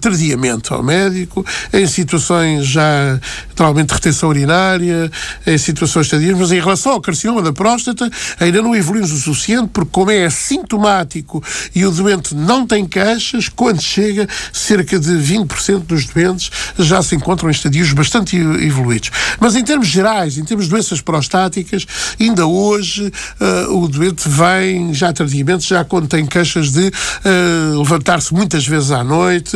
tardiamente 0.01 0.73
ao 0.73 0.83
médico, 0.83 1.45
em 1.73 1.87
situações 1.87 2.67
já, 2.67 3.21
naturalmente, 3.49 3.89
de 3.89 3.95
retenção 3.95 4.29
urinária, 4.29 5.11
em 5.47 5.59
situações 5.59 6.09
tardias, 6.09 6.37
mas 6.39 6.53
em 6.53 6.61
relação 6.61 6.93
ao 6.93 7.01
carcinoma 7.01 7.43
da 7.43 7.53
próstata, 7.53 8.11
ainda 8.39 8.63
não 8.63 8.75
evoluímos 8.75 9.13
o 9.13 9.19
suficiente, 9.19 9.71
porque 9.73 9.91
como 9.91 10.11
é 10.11 10.27
assintomático 10.27 11.43
e 11.75 11.85
o 11.85 11.91
doente 11.91 12.35
não 12.35 12.67
tem 12.67 12.85
queixas, 12.87 13.49
quando 13.49 13.81
chega, 13.81 14.29
cerca 14.53 14.99
de 14.99 15.13
20% 15.13 15.81
dos 15.81 16.07
doentes 16.07 16.51
já 16.79 17.03
se 17.03 17.15
encontram 17.15 17.49
em 17.49 17.53
estadios 17.53 17.93
bastante 17.93 18.37
evoluídos. 18.37 19.11
Mas 19.41 19.57
em 19.57 19.65
termos 19.65 19.89
gerais, 19.89 20.39
em 20.39 20.45
termos 20.45 20.67
de 20.67 20.71
doenças 20.71 21.01
prostáticas, 21.01 21.87
ainda 22.21 22.47
hoje 22.47 23.13
uh, 23.41 23.77
o 23.77 23.89
doente 23.89 24.29
vem 24.29 24.93
já 24.93 25.13
tardiamente, 25.13 25.69
já 25.69 25.85
quando 25.85 26.09
tem 26.09 26.27
queixas 26.27 26.71
de 26.71 26.89
uh, 26.89 27.79
levantar-se 27.79 28.33
muitas 28.33 28.67
vezes 28.67 28.91
à 28.91 29.03
noite, 29.03 29.56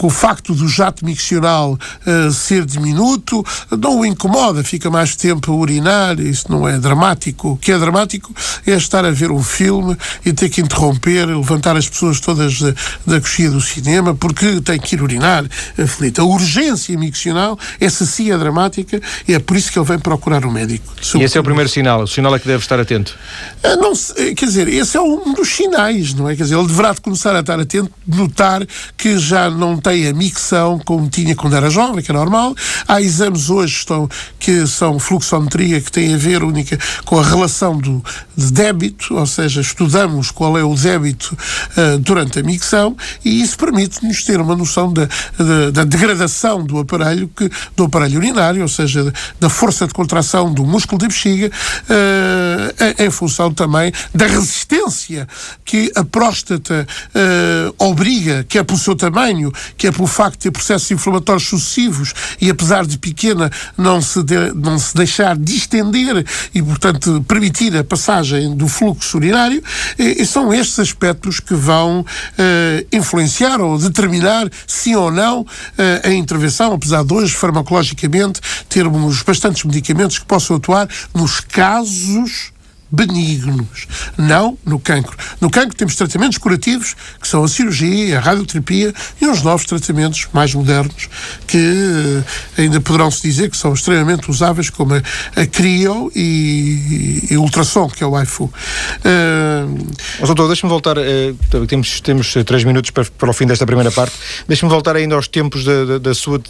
o 0.00 0.10
facto 0.10 0.54
do 0.54 0.68
jato 0.68 1.04
miccional 1.04 1.78
uh, 2.06 2.32
ser 2.32 2.64
diminuto 2.64 3.44
não 3.70 4.00
o 4.00 4.06
incomoda, 4.06 4.62
fica 4.62 4.90
mais 4.90 5.16
tempo 5.16 5.52
a 5.52 5.54
urinar, 5.54 6.20
isso 6.20 6.50
não 6.50 6.68
é 6.68 6.78
dramático. 6.78 7.52
O 7.52 7.56
que 7.56 7.72
é 7.72 7.78
dramático 7.78 8.34
é 8.66 8.72
estar 8.72 9.04
a 9.04 9.10
ver 9.10 9.30
um 9.30 9.42
filme 9.42 9.96
e 10.24 10.32
ter 10.32 10.48
que 10.48 10.60
interromper, 10.60 11.26
levantar 11.26 11.76
as 11.76 11.88
pessoas 11.88 12.20
todas 12.20 12.60
da, 12.60 12.74
da 13.06 13.20
coxinha 13.20 13.50
do 13.50 13.60
cinema 13.60 14.14
porque 14.14 14.60
tem 14.60 14.78
que 14.78 14.94
ir 14.94 15.02
urinar. 15.02 15.44
A 16.18 16.22
urgência 16.24 16.96
miccional, 16.98 17.58
essa 17.80 18.04
sim 18.04 18.30
é 18.30 18.38
dramática 18.38 19.00
e 19.26 19.34
é 19.34 19.38
por 19.38 19.56
isso 19.56 19.72
que 19.72 19.78
ele 19.78 19.86
vem 19.86 19.98
procurar 19.98 20.44
um 20.44 20.50
médico. 20.50 20.92
E 21.14 21.22
esse 21.22 21.36
é 21.36 21.40
o 21.40 21.44
primeiro 21.44 21.68
sinal, 21.68 22.02
o 22.02 22.06
sinal 22.06 22.34
é 22.34 22.38
que 22.38 22.46
deve 22.46 22.62
estar 22.62 22.78
atento. 22.78 23.16
Uh, 23.64 23.76
não, 23.80 23.92
quer 24.34 24.46
dizer, 24.46 24.68
esse 24.68 24.96
é 24.96 25.00
um 25.00 25.32
dos 25.32 25.48
sinais, 25.48 26.14
não 26.14 26.28
é? 26.28 26.36
Quer 26.36 26.44
dizer, 26.44 26.56
ele 26.56 26.66
deverá 26.66 26.94
começar 26.94 27.34
a 27.34 27.40
estar 27.40 27.58
atento, 27.58 27.90
notar 28.06 28.66
que 28.96 29.18
já 29.18 29.50
não 29.50 29.76
tem 29.82 30.06
a 30.06 30.12
micção 30.12 30.78
como 30.78 31.08
tinha 31.08 31.34
quando 31.34 31.56
era 31.56 31.68
jovem, 31.68 32.02
que 32.02 32.10
é 32.10 32.14
normal. 32.14 32.54
Há 32.86 33.00
exames 33.00 33.50
hoje 33.50 33.74
estão, 33.74 34.08
que 34.38 34.66
são 34.66 34.98
fluxometria, 34.98 35.80
que 35.80 35.90
têm 35.90 36.14
a 36.14 36.16
ver 36.16 36.42
única 36.42 36.78
com 37.04 37.18
a 37.18 37.22
relação 37.24 37.76
do, 37.76 38.02
de 38.36 38.52
débito, 38.52 39.16
ou 39.16 39.26
seja, 39.26 39.60
estudamos 39.60 40.30
qual 40.30 40.56
é 40.56 40.64
o 40.64 40.74
débito 40.74 41.36
uh, 41.76 41.98
durante 41.98 42.38
a 42.38 42.42
micção 42.42 42.96
e 43.24 43.42
isso 43.42 43.56
permite-nos 43.58 44.24
ter 44.24 44.40
uma 44.40 44.54
noção 44.54 44.92
da, 44.92 45.08
da, 45.38 45.70
da, 45.70 45.84
degradação 45.84 46.64
do 46.64 46.78
aparelho, 46.78 47.28
que, 47.28 47.50
do 47.76 47.84
aparelho 47.84 48.18
urinário, 48.18 48.62
ou 48.62 48.68
seja, 48.68 49.12
da 49.40 49.48
força 49.48 49.86
de 49.86 49.94
contração 49.94 50.52
do 50.52 50.64
músculo 50.64 50.98
da 50.98 51.08
bexiga, 51.08 51.48
uh, 51.48 53.02
em 53.02 53.10
função 53.10 53.52
também 53.52 53.92
da 54.14 54.26
resistência 54.26 55.28
que 55.64 55.90
a 55.94 56.04
próstata 56.04 56.86
uh, 57.14 57.74
obriga, 57.78 58.44
que 58.48 58.58
é 58.58 58.62
pelo 58.62 58.78
seu 58.78 58.94
tamanho, 58.94 59.52
que 59.76 59.86
é 59.86 59.92
pelo 59.92 60.06
facto 60.06 60.34
de 60.34 60.38
ter 60.44 60.50
processos 60.50 60.90
inflamatórios 60.90 61.46
sucessivos 61.46 62.14
e, 62.40 62.50
apesar 62.50 62.86
de 62.86 62.98
pequena, 62.98 63.50
não 63.76 64.00
se, 64.00 64.22
de, 64.22 64.52
não 64.54 64.78
se 64.78 64.94
deixar 64.94 65.36
distender 65.36 66.24
e, 66.54 66.62
portanto, 66.62 67.24
permitir 67.26 67.76
a 67.76 67.84
passagem 67.84 68.54
do 68.54 68.68
fluxo 68.68 69.16
urinário, 69.16 69.62
e, 69.98 70.24
são 70.24 70.52
estes 70.52 70.78
aspectos 70.78 71.40
que 71.40 71.54
vão 71.54 72.00
uh, 72.00 72.86
influenciar 72.92 73.60
ou 73.60 73.78
determinar, 73.78 74.48
sim 74.66 74.94
ou 74.94 75.10
não, 75.10 75.40
uh, 75.40 75.46
a 76.04 76.10
intervenção, 76.10 76.72
apesar 76.72 77.04
de 77.04 77.12
hoje, 77.12 77.34
farmacologicamente, 77.34 78.40
termos 78.68 79.22
bastantes 79.22 79.64
medicamentos 79.64 80.18
que 80.18 80.24
possam 80.24 80.56
atuar 80.56 80.88
nos 81.14 81.40
casos 81.40 82.52
benignos, 82.92 83.88
não 84.18 84.58
no 84.66 84.78
cancro. 84.78 85.16
No 85.40 85.48
cancro 85.48 85.74
temos 85.74 85.96
tratamentos 85.96 86.36
curativos, 86.36 86.94
que 87.18 87.26
são 87.26 87.42
a 87.42 87.48
cirurgia, 87.48 88.18
a 88.18 88.20
radioterapia 88.20 88.92
e 89.18 89.26
uns 89.26 89.42
novos 89.42 89.64
tratamentos 89.64 90.28
mais 90.32 90.54
modernos, 90.54 91.08
que 91.46 91.56
eh, 92.56 92.62
ainda 92.62 92.80
poderão-se 92.80 93.22
dizer 93.22 93.48
que 93.48 93.56
são 93.56 93.72
extremamente 93.72 94.30
usáveis, 94.30 94.68
como 94.68 94.94
a, 94.94 95.02
a 95.40 95.46
CRIO 95.46 96.12
e, 96.14 97.28
e, 97.30 97.36
ultrassom, 97.38 97.88
que 97.88 98.04
é 98.04 98.06
o 98.06 98.20
IFU. 98.20 98.44
Uh... 98.44 98.52
Mas, 100.20 100.28
doutor, 100.28 100.46
deixe-me 100.48 100.68
voltar, 100.68 100.98
uh, 100.98 101.66
temos, 101.66 102.00
temos 102.00 102.34
três 102.44 102.64
minutos 102.64 102.90
para, 102.90 103.04
para 103.04 103.30
o 103.30 103.32
fim 103.32 103.46
desta 103.46 103.64
primeira 103.64 103.90
parte, 103.90 104.14
deixe-me 104.46 104.70
voltar 104.70 104.96
ainda 104.96 105.14
aos 105.14 105.28
tempos 105.28 105.64
da, 105.64 105.84
da, 105.84 105.98
da 105.98 106.14
sua, 106.14 106.40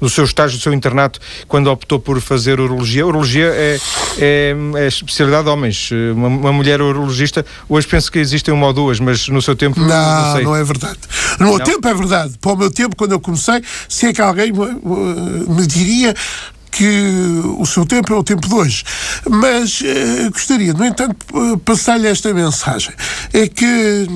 do 0.00 0.08
seu 0.08 0.24
estágio, 0.24 0.58
do 0.58 0.62
seu 0.62 0.72
internato, 0.72 1.20
quando 1.46 1.70
optou 1.70 1.98
por 1.98 2.20
fazer 2.20 2.60
urologia. 2.60 3.06
Urologia 3.06 3.46
é, 3.46 3.78
é, 4.18 4.54
é 4.76 4.86
especialidade 4.86 5.44
de 5.44 5.50
homens, 5.50 5.81
uma, 5.90 6.28
uma, 6.28 6.52
mulher 6.52 6.80
urologista, 6.80 7.44
hoje 7.68 7.86
penso 7.86 8.10
que 8.12 8.18
existem 8.18 8.52
uma 8.52 8.66
ou 8.66 8.72
duas, 8.72 9.00
mas 9.00 9.28
no 9.28 9.40
seu 9.40 9.56
tempo. 9.56 9.80
Não, 9.80 9.86
não, 9.86 10.42
não 10.42 10.56
é 10.56 10.64
verdade. 10.64 10.98
No 11.38 11.46
meu 11.46 11.60
tempo 11.60 11.88
é 11.88 11.94
verdade. 11.94 12.34
Para 12.40 12.52
o 12.52 12.56
meu 12.56 12.70
tempo, 12.70 12.94
quando 12.96 13.12
eu 13.12 13.20
comecei, 13.20 13.62
se 13.88 14.06
é 14.06 14.12
que 14.12 14.20
alguém 14.20 14.52
me, 14.52 15.54
me 15.54 15.66
diria 15.66 16.14
que 16.72 17.42
o 17.58 17.66
seu 17.66 17.84
tempo 17.84 18.12
é 18.12 18.16
o 18.16 18.24
tempo 18.24 18.48
de 18.48 18.54
hoje. 18.54 18.82
Mas 19.28 19.80
uh, 19.82 20.30
gostaria, 20.32 20.72
no 20.72 20.84
entanto, 20.84 21.16
passar-lhe 21.64 22.08
esta 22.08 22.32
mensagem. 22.32 22.92
É 23.32 23.46
que 23.46 24.08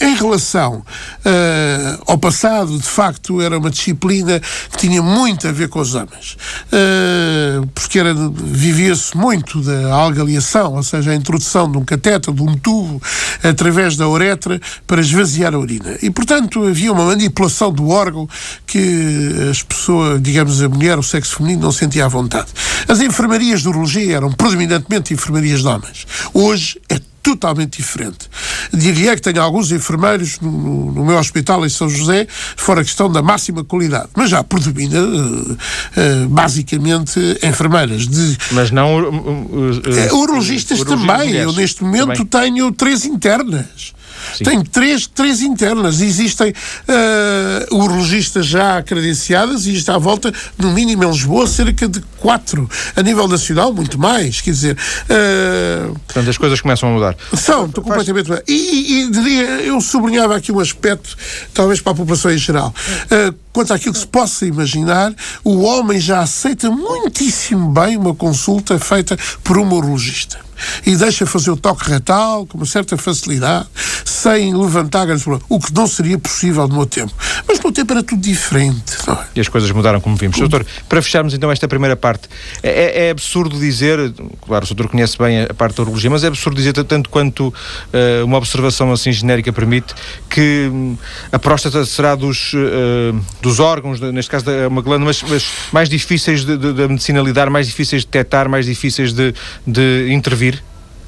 em 0.00 0.14
relação 0.14 0.76
uh, 0.78 2.02
ao 2.06 2.16
passado, 2.16 2.78
de 2.78 2.88
facto, 2.88 3.40
era 3.40 3.58
uma 3.58 3.68
disciplina 3.68 4.40
que 4.70 4.78
tinha 4.78 5.02
muito 5.02 5.46
a 5.46 5.52
ver 5.52 5.68
com 5.68 5.78
os 5.78 5.94
homens. 5.94 6.38
Uh, 6.72 7.66
porque 7.74 7.98
era, 7.98 8.14
vivia-se 8.14 9.14
muito 9.16 9.60
da 9.60 9.92
algaliação, 9.92 10.74
ou 10.74 10.82
seja, 10.82 11.10
a 11.10 11.14
introdução 11.14 11.70
de 11.70 11.76
um 11.76 11.84
cateter, 11.84 12.20
de 12.32 12.42
um 12.42 12.56
tubo, 12.56 13.02
através 13.42 13.96
da 13.96 14.08
uretra, 14.08 14.60
para 14.86 15.00
esvaziar 15.00 15.54
a 15.54 15.58
urina. 15.58 15.98
E, 16.00 16.10
portanto, 16.10 16.66
havia 16.66 16.92
uma 16.92 17.04
manipulação 17.04 17.70
do 17.70 17.88
órgão 17.88 18.28
que 18.66 19.48
as 19.50 19.62
pessoas, 19.62 20.22
digamos, 20.22 20.62
a 20.62 20.68
mulher, 20.68 20.98
o 20.98 21.02
sexo 21.02 21.36
feminino, 21.36 21.62
não 21.62 21.72
sentia 21.80 22.04
à 22.04 22.08
vontade. 22.08 22.48
As 22.86 23.00
enfermarias 23.00 23.62
de 23.62 23.68
urologia 23.68 24.16
eram 24.16 24.30
predominantemente 24.32 25.14
enfermarias 25.14 25.60
de 25.60 25.66
homens. 25.66 26.06
Hoje 26.34 26.80
é 26.88 27.00
totalmente 27.22 27.78
diferente. 27.78 28.28
Diria 28.72 29.14
que 29.14 29.22
tenho 29.22 29.42
alguns 29.42 29.70
enfermeiros 29.70 30.40
no, 30.40 30.92
no, 30.92 31.04
meu 31.04 31.18
hospital 31.18 31.64
em 31.64 31.68
São 31.68 31.88
José, 31.88 32.26
fora 32.56 32.82
questão 32.82 33.10
da 33.10 33.22
máxima 33.22 33.62
qualidade, 33.62 34.08
mas 34.16 34.30
já 34.30 34.42
predomina 34.42 35.00
uh, 35.00 35.52
uh, 35.52 36.28
basicamente 36.28 37.20
enfermeiras. 37.42 38.06
De, 38.06 38.38
mas 38.52 38.70
não 38.70 38.98
uh, 38.98 39.80
uh, 40.10 40.16
urologistas 40.18 40.82
também. 40.82 41.32
Eu 41.32 41.52
neste 41.52 41.82
momento 41.82 42.24
também. 42.24 42.54
tenho 42.54 42.72
três 42.72 43.04
internas. 43.04 43.92
Sim. 44.36 44.44
Tem 44.44 44.62
três, 44.62 45.06
três 45.06 45.40
internas. 45.40 46.00
Existem 46.00 46.50
uh, 46.50 47.74
urologistas 47.74 48.46
já 48.46 48.82
credenciadas 48.82 49.66
e 49.66 49.74
está 49.74 49.94
à 49.94 49.98
volta, 49.98 50.32
no 50.58 50.72
mínimo 50.72 51.04
em 51.04 51.10
Lisboa, 51.10 51.46
cerca 51.46 51.88
de 51.88 52.00
quatro. 52.18 52.68
A 52.96 53.02
nível 53.02 53.26
nacional, 53.28 53.72
muito 53.72 53.98
mais. 53.98 54.40
Quer 54.40 54.50
dizer. 54.50 54.76
Uh, 55.04 55.98
Portanto, 56.06 56.30
as 56.30 56.38
coisas 56.38 56.60
começam 56.60 56.88
a 56.88 56.92
mudar. 56.92 57.16
São, 57.34 57.66
estou 57.66 57.82
completamente. 57.82 58.26
Faz... 58.28 58.42
E, 58.46 59.02
e, 59.02 59.10
diria, 59.10 59.62
eu 59.62 59.80
sublinhava 59.80 60.36
aqui 60.36 60.52
um 60.52 60.60
aspecto, 60.60 61.16
talvez 61.52 61.80
para 61.80 61.92
a 61.92 61.94
população 61.94 62.30
em 62.30 62.38
geral. 62.38 62.74
Uh, 63.04 63.34
quanto 63.52 63.72
àquilo 63.72 63.92
que 63.92 64.00
se 64.00 64.06
possa 64.06 64.46
imaginar, 64.46 65.14
o 65.44 65.62
homem 65.62 66.00
já 66.00 66.20
aceita 66.20 66.70
muitíssimo 66.70 67.70
bem 67.70 67.96
uma 67.96 68.14
consulta 68.14 68.78
feita 68.78 69.16
por 69.42 69.58
um 69.58 69.72
urologista 69.72 70.49
e 70.86 70.96
deixa 70.96 71.26
fazer 71.26 71.50
o 71.50 71.56
toque 71.56 71.88
retal 71.90 72.46
com 72.46 72.58
uma 72.58 72.66
certa 72.66 72.96
facilidade, 72.96 73.66
sem 74.04 74.54
levantar 74.54 75.06
grandes 75.06 75.24
problemas, 75.24 75.46
o 75.48 75.58
que 75.58 75.72
não 75.72 75.86
seria 75.86 76.18
possível 76.18 76.66
no 76.68 76.74
meu 76.74 76.86
tempo. 76.86 77.12
Mas 77.46 77.58
no 77.58 77.64
meu 77.64 77.72
tempo 77.72 77.92
era 77.92 78.02
tudo 78.02 78.20
diferente. 78.20 78.96
É? 79.08 79.18
E 79.36 79.40
as 79.40 79.48
coisas 79.48 79.70
mudaram 79.70 80.00
como 80.00 80.16
vimos. 80.16 80.38
Doutor, 80.38 80.66
para 80.88 81.02
fecharmos 81.02 81.34
então 81.34 81.50
esta 81.50 81.68
primeira 81.68 81.96
parte, 81.96 82.28
é, 82.62 83.06
é, 83.06 83.10
absurdo 83.10 83.58
dizer, 83.58 84.12
claro, 84.46 84.64
o 84.64 84.68
doutor 84.68 84.88
conhece 84.88 85.16
bem 85.18 85.42
a 85.42 85.54
parte 85.54 85.76
da 85.76 85.82
urologia, 85.82 86.10
mas 86.10 86.24
é 86.24 86.26
absurdo 86.26 86.56
dizer 86.56 86.72
tanto 86.84 87.10
quanto 87.10 87.48
uh, 87.48 88.24
uma 88.24 88.36
observação 88.36 88.92
assim 88.92 89.12
genérica 89.12 89.52
permite 89.52 89.94
que 90.28 90.68
um, 90.72 90.96
a 91.32 91.38
próstata 91.38 91.84
será 91.84 92.14
dos, 92.14 92.52
uh, 92.54 93.20
dos 93.42 93.60
órgãos, 93.60 94.00
neste 94.00 94.30
caso 94.30 94.50
é 94.50 94.66
uma 94.66 94.82
glândula, 94.82 95.06
mas, 95.06 95.22
mas 95.22 95.46
mais 95.72 95.88
difíceis 95.88 96.44
da 96.44 96.88
medicina 96.88 97.20
lidar, 97.20 97.50
mais 97.50 97.66
difíceis 97.66 98.02
de 98.02 98.08
detectar, 98.08 98.48
mais 98.48 98.66
difíceis 98.66 99.12
de, 99.12 99.34
de 99.66 100.08
intervir 100.12 100.49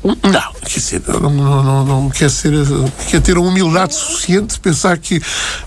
não, 0.04 0.52
quer 0.64 0.80
dizer, 0.80 1.02
não, 1.06 1.30
não, 1.30 1.62
não, 1.62 1.84
não 1.84 2.10
quer, 2.10 2.28
ser, 2.28 2.52
quer 3.08 3.20
ter 3.20 3.36
a 3.36 3.40
humildade 3.40 3.94
suficiente 3.94 4.54
de 4.54 4.60
pensar 4.60 4.98
que 4.98 5.22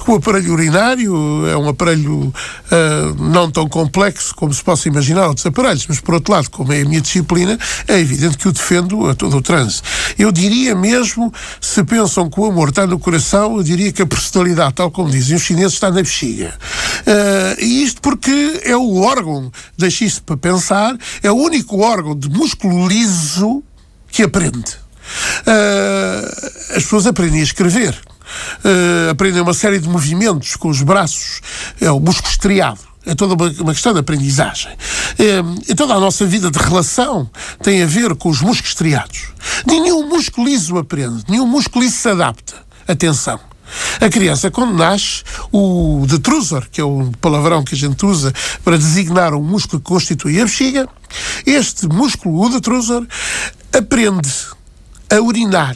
o 0.06 0.16
aparelho 0.16 0.52
urinário 0.52 1.48
é 1.48 1.56
um 1.56 1.70
aparelho 1.70 2.14
uh, 2.26 3.24
não 3.32 3.50
tão 3.50 3.68
complexo 3.70 4.36
como 4.36 4.54
se 4.54 4.62
possa 4.62 4.90
imaginar 4.90 5.28
outros 5.28 5.46
aparelhos, 5.46 5.88
mas 5.88 6.02
por 6.02 6.16
outro 6.16 6.34
lado, 6.34 6.50
como 6.50 6.74
é 6.74 6.82
a 6.82 6.86
minha 6.86 7.00
disciplina, 7.00 7.58
é 7.88 7.98
evidente 7.98 8.38
que 8.38 8.48
o 8.50 8.52
defendo 8.52 9.08
a 9.10 9.16
todo 9.16 9.38
o 9.38 9.42
transe. 9.42 9.82
Eu 10.20 10.34
diria 10.34 10.76
mesmo, 10.76 11.34
se 11.62 11.82
pensam 11.86 12.30
que 12.30 12.38
o 12.38 12.46
amor 12.46 12.70
está 12.70 12.86
no 12.86 13.00
coração, 13.00 13.56
eu 13.56 13.64
diria 13.64 13.92
que 13.94 14.02
a 14.02 14.06
personalidade, 14.06 14.74
tal 14.74 14.92
como 14.92 15.10
dizem 15.10 15.38
os 15.38 15.44
chineses, 15.44 15.74
está 15.74 15.90
na 15.90 16.02
bexiga. 16.02 16.54
Uh, 17.08 17.64
e 17.64 17.84
isto 17.84 18.02
porque 18.02 18.60
é 18.64 18.76
o 18.76 18.98
órgão, 18.98 19.50
deixe 19.78 20.04
isso 20.04 20.22
para 20.24 20.36
pensar, 20.36 20.98
é 21.24 21.32
o 21.32 21.36
único 21.36 21.80
órgão 21.80 22.14
de 22.14 22.30
músculo 22.30 22.86
liso 22.86 23.64
que 24.16 24.24
aprende. 24.24 24.78
Uh, 25.42 26.78
as 26.78 26.84
pessoas 26.84 27.06
aprendem 27.06 27.42
a 27.42 27.44
escrever. 27.44 27.94
Uh, 28.64 29.12
aprendem 29.12 29.42
uma 29.42 29.54
série 29.54 29.78
de 29.78 29.90
movimentos 29.90 30.56
com 30.56 30.70
os 30.70 30.82
braços. 30.82 31.42
É 31.82 31.92
o 31.92 32.00
músculo 32.00 32.30
estriado. 32.30 32.80
É 33.06 33.14
toda 33.14 33.34
uma, 33.34 33.74
questão 33.74 33.92
de 33.92 34.00
aprendizagem. 34.00 34.72
É, 35.20 35.74
toda 35.76 35.94
a 35.96 36.00
nossa 36.00 36.26
vida 36.26 36.50
de 36.50 36.58
relação 36.58 37.30
tem 37.62 37.84
a 37.84 37.86
ver 37.86 38.16
com 38.16 38.30
os 38.30 38.40
músculos 38.40 38.70
estriados. 38.70 39.34
Nenhum 39.68 40.08
músculo 40.08 40.48
liso 40.48 40.78
aprende, 40.78 41.24
nenhum 41.28 41.46
músculo 41.46 41.84
liso 41.84 41.98
se 41.98 42.10
adapta. 42.10 42.56
Atenção. 42.88 43.40
A 44.00 44.10
criança, 44.10 44.52
quando 44.52 44.74
nasce, 44.74 45.24
o 45.52 46.06
detrusor, 46.08 46.68
que 46.72 46.80
é 46.80 46.84
o 46.84 47.12
palavrão 47.20 47.64
que 47.64 47.76
a 47.76 47.78
gente 47.78 48.06
usa 48.06 48.34
para 48.64 48.78
designar 48.78 49.34
um 49.34 49.44
músculo 49.44 49.82
que 49.82 49.88
constitui 49.88 50.40
a 50.40 50.46
bexiga, 50.46 50.88
este 51.46 51.88
músculo, 51.88 52.46
o 52.46 52.50
detrusor, 52.50 53.06
aprende 53.78 54.30
a 55.10 55.20
urinar 55.20 55.76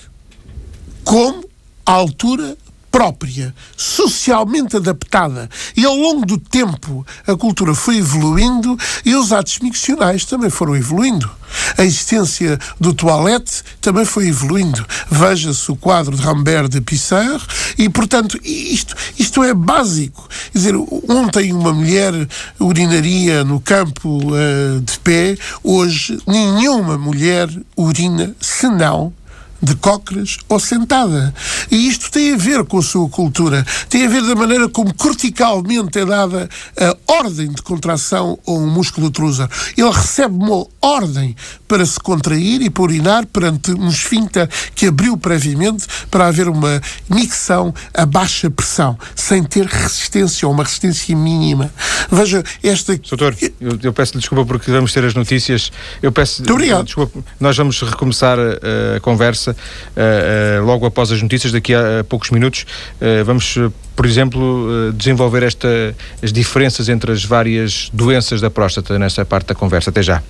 como 1.03 1.43
a 1.85 1.93
altura 1.93 2.55
própria, 2.91 3.53
socialmente 3.77 4.75
adaptada. 4.77 5.49
E 5.75 5.85
ao 5.85 5.95
longo 5.95 6.25
do 6.25 6.37
tempo 6.37 7.05
a 7.27 7.35
cultura 7.35 7.73
foi 7.73 7.97
evoluindo 7.97 8.77
e 9.05 9.15
os 9.15 9.31
atos 9.31 9.59
miccionais 9.59 10.25
também 10.25 10.49
foram 10.49 10.75
evoluindo. 10.75 11.29
A 11.77 11.83
existência 11.83 12.59
do 12.79 12.93
toalete 12.93 13.63
também 13.81 14.05
foi 14.05 14.27
evoluindo. 14.27 14.85
Veja-se 15.09 15.71
o 15.71 15.75
quadro 15.75 16.15
de 16.15 16.21
Rambert 16.21 16.69
de 16.69 16.81
Pissarro 16.81 17.41
e, 17.77 17.89
portanto, 17.89 18.39
isto, 18.43 18.95
isto 19.17 19.43
é 19.43 19.53
básico. 19.53 20.27
Quer 20.51 20.57
dizer, 20.57 20.75
ontem 21.07 21.53
uma 21.53 21.73
mulher 21.73 22.13
urinaria 22.59 23.43
no 23.43 23.59
campo 23.59 24.19
uh, 24.19 24.79
de 24.81 24.99
pé, 24.99 25.37
hoje 25.63 26.19
nenhuma 26.27 26.97
mulher 26.97 27.49
urina 27.75 28.35
senão 28.39 29.13
de 29.61 29.75
cócoras 29.75 30.37
ou 30.47 30.59
sentada. 30.59 31.33
E 31.69 31.87
isto 31.87 32.11
tem 32.11 32.33
a 32.33 32.37
ver 32.37 32.63
com 32.65 32.79
a 32.79 32.83
sua 32.83 33.09
cultura, 33.09 33.65
tem 33.89 34.05
a 34.05 34.09
ver 34.09 34.23
da 34.23 34.35
maneira 34.35 34.69
como 34.69 34.93
corticalmente 34.93 35.99
é 35.99 36.05
dada 36.05 36.49
a 36.77 37.13
ordem 37.13 37.51
de 37.51 37.61
contração 37.61 38.39
a 38.47 38.51
um 38.51 38.67
músculo 38.67 39.09
trusor. 39.11 39.49
Ele 39.77 39.89
recebe 39.89 40.35
uma 40.35 40.65
ordem 40.81 41.35
para 41.67 41.85
se 41.85 41.99
contrair 41.99 42.61
e 42.61 42.69
para 42.69 42.83
urinar 42.83 43.25
perante 43.27 43.71
um 43.71 43.89
esfíncter 43.89 44.49
que 44.73 44.87
abriu 44.87 45.17
previamente 45.17 45.85
para 46.09 46.27
haver 46.27 46.47
uma 46.47 46.81
micção 47.09 47.73
a 47.93 48.05
baixa 48.05 48.49
pressão, 48.49 48.97
sem 49.15 49.43
ter 49.43 49.65
resistência 49.65 50.47
ou 50.47 50.53
uma 50.53 50.63
resistência 50.63 51.15
mínima. 51.15 51.71
Veja, 52.11 52.43
esta. 52.63 52.97
Doutor, 52.97 53.35
eu, 53.59 53.79
eu 53.83 53.93
peço 53.93 54.17
desculpa 54.17 54.45
porque 54.45 54.71
vamos 54.71 54.93
ter 54.93 55.03
as 55.03 55.13
notícias. 55.13 55.71
Eu 56.01 56.11
peço. 56.11 56.41
Muito 56.41 56.53
obrigado. 56.53 56.85
Desculpa, 56.85 57.19
nós 57.39 57.55
vamos 57.55 57.81
recomeçar 57.81 58.37
a, 58.39 58.97
a 58.97 58.99
conversa 58.99 59.48
conversa 59.49 59.55
uh, 59.55 60.61
uh, 60.61 60.65
logo 60.65 60.85
após 60.85 61.11
as 61.11 61.21
notícias, 61.21 61.51
daqui 61.51 61.73
a, 61.73 61.99
a 61.99 62.03
poucos 62.03 62.29
minutos. 62.31 62.65
Uh, 63.01 63.23
vamos, 63.23 63.57
por 63.95 64.05
exemplo, 64.05 64.91
desenvolver 64.93 65.43
esta, 65.43 65.95
as 66.21 66.31
diferenças 66.31 66.89
entre 66.89 67.11
as 67.11 67.23
várias 67.23 67.89
doenças 67.93 68.41
da 68.41 68.49
próstata 68.49 68.97
nessa 68.97 69.25
parte 69.25 69.47
da 69.47 69.55
conversa. 69.55 69.89
Até 69.89 70.01
já. 70.01 70.21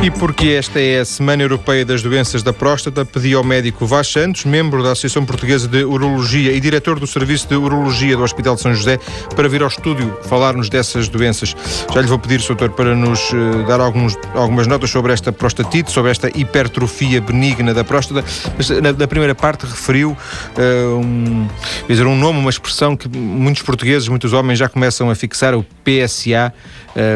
E 0.00 0.12
porque 0.12 0.50
esta 0.50 0.80
é 0.80 1.00
a 1.00 1.04
Semana 1.04 1.42
Europeia 1.42 1.84
das 1.84 2.02
Doenças 2.02 2.40
da 2.40 2.52
Próstata, 2.52 3.04
pedi 3.04 3.34
ao 3.34 3.42
médico 3.42 3.84
Vaz 3.84 4.06
Santos, 4.06 4.44
membro 4.44 4.80
da 4.80 4.92
Associação 4.92 5.24
Portuguesa 5.26 5.66
de 5.66 5.84
Urologia 5.84 6.52
e 6.52 6.60
diretor 6.60 7.00
do 7.00 7.06
Serviço 7.06 7.48
de 7.48 7.56
Urologia 7.56 8.16
do 8.16 8.22
Hospital 8.22 8.54
de 8.54 8.60
São 8.60 8.72
José, 8.72 9.00
para 9.34 9.48
vir 9.48 9.60
ao 9.60 9.66
estúdio 9.66 10.16
falar-nos 10.28 10.68
dessas 10.68 11.08
doenças. 11.08 11.54
Já 11.92 12.00
lhe 12.00 12.06
vou 12.06 12.18
pedir, 12.18 12.40
doutor, 12.40 12.70
para 12.70 12.94
nos 12.94 13.32
uh, 13.32 13.66
dar 13.66 13.80
alguns, 13.80 14.16
algumas 14.34 14.68
notas 14.68 14.88
sobre 14.88 15.12
esta 15.12 15.32
prostatite, 15.32 15.90
sobre 15.90 16.12
esta 16.12 16.28
hipertrofia 16.28 17.20
benigna 17.20 17.74
da 17.74 17.82
próstata. 17.82 18.24
Mas, 18.56 18.70
na, 18.70 18.92
na 18.92 19.08
primeira 19.08 19.34
parte 19.34 19.66
referiu 19.66 20.12
uh, 20.12 20.96
um, 20.96 21.48
dizer, 21.88 22.06
um 22.06 22.16
nome, 22.16 22.38
uma 22.38 22.50
expressão 22.50 22.96
que 22.96 23.08
muitos 23.08 23.62
portugueses, 23.62 24.06
muitos 24.06 24.32
homens 24.32 24.60
já 24.60 24.68
começam 24.68 25.10
a 25.10 25.14
fixar, 25.16 25.56
o 25.56 25.66
PSA, 25.84 26.54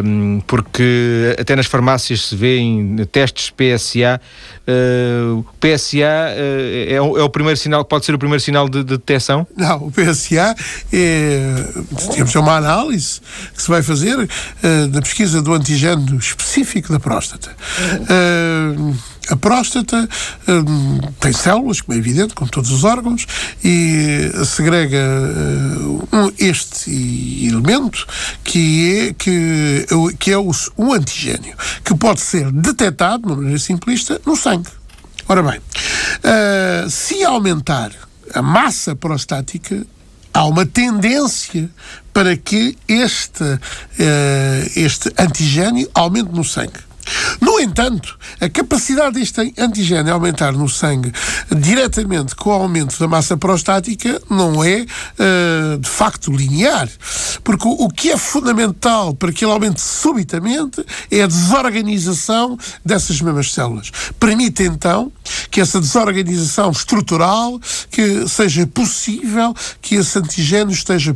um, 0.04 0.40
porque 0.46 1.36
até 1.38 1.54
nas 1.56 1.66
farmácias 1.66 2.26
se 2.26 2.36
vê 2.36 2.58
em 2.58 2.72
testes 3.10 3.52
PSA 3.56 4.20
Uh, 4.62 5.40
o 5.40 5.44
PSA 5.58 5.98
uh, 5.98 6.92
é, 6.92 7.00
o, 7.00 7.18
é, 7.18 7.22
o, 7.22 7.28
primeiro 7.28 7.58
sinal, 7.58 7.84
pode 7.84 8.04
ser 8.04 8.14
o 8.14 8.18
primeiro 8.18 8.40
sinal 8.40 8.68
de, 8.68 8.78
de 8.84 8.96
detecção? 8.96 9.44
Não, 9.56 9.86
o 9.86 9.90
PSA 9.90 10.54
é, 10.92 11.64
temos 12.14 12.32
uma 12.36 12.56
análise 12.56 13.20
que 13.54 13.60
se 13.60 13.68
vai 13.68 13.82
fazer 13.82 14.16
uh, 14.16 14.28
na 14.92 15.02
pesquisa 15.02 15.42
do 15.42 15.52
antigênio 15.52 16.16
específico 16.16 16.92
da 16.92 17.00
próstata. 17.00 17.50
A 19.28 19.36
próstata 19.36 20.08
tem 21.20 21.32
células, 21.32 21.80
como 21.80 21.96
é 21.96 22.00
evidente, 22.00 22.34
como 22.34 22.50
todos 22.50 22.72
os 22.72 22.82
órgãos, 22.82 23.24
e 23.64 24.30
segrega 24.44 24.98
um, 26.12 26.32
este 26.38 26.90
elemento 27.46 28.04
que 28.42 28.98
é, 28.98 29.12
que, 29.14 29.86
que 30.18 30.30
é 30.32 30.38
o, 30.38 30.50
um 30.76 30.92
antigênio, 30.92 31.56
que 31.84 31.96
pode 31.96 32.20
ser 32.20 32.50
detectado, 32.50 33.28
de 33.28 33.36
maneira 33.36 33.58
simplista, 33.58 34.20
no 34.26 34.34
sangue. 34.36 34.51
Ora 35.28 35.42
bem, 35.42 35.58
uh, 35.58 36.90
se 36.90 37.24
aumentar 37.24 37.92
a 38.34 38.42
massa 38.42 38.94
prostática, 38.96 39.86
há 40.32 40.44
uma 40.46 40.66
tendência 40.66 41.70
para 42.12 42.36
que 42.36 42.76
este, 42.88 43.44
uh, 43.44 43.58
este 44.74 45.12
antigênio 45.18 45.88
aumente 45.94 46.32
no 46.32 46.44
sangue. 46.44 46.91
No 47.40 47.60
entanto, 47.60 48.18
a 48.40 48.48
capacidade 48.48 49.18
deste 49.18 49.54
antigênio 49.58 50.12
aumentar 50.12 50.52
no 50.52 50.68
sangue 50.68 51.12
diretamente 51.50 52.34
com 52.34 52.50
o 52.50 52.52
aumento 52.52 52.98
da 52.98 53.08
massa 53.08 53.36
prostática 53.36 54.20
não 54.30 54.62
é 54.64 54.82
uh, 54.82 55.78
de 55.78 55.88
facto 55.88 56.30
linear. 56.30 56.88
Porque 57.42 57.66
o, 57.66 57.88
que 57.88 58.10
é 58.10 58.16
fundamental 58.16 59.14
para 59.14 59.32
que 59.32 59.44
ele 59.44 59.52
aumente 59.52 59.80
subitamente 59.80 60.84
é 61.10 61.22
a 61.22 61.26
desorganização 61.26 62.58
dessas 62.84 63.20
mesmas 63.20 63.52
células. 63.52 63.90
Permite 64.18 64.62
então 64.62 65.12
que 65.50 65.60
essa 65.60 65.80
desorganização 65.80 66.70
estrutural 66.70 67.60
que 67.90 68.26
seja 68.28 68.66
possível 68.66 69.54
que 69.80 69.96
esse 69.96 70.18
antigênio 70.18 70.72
esteja, 70.72 71.14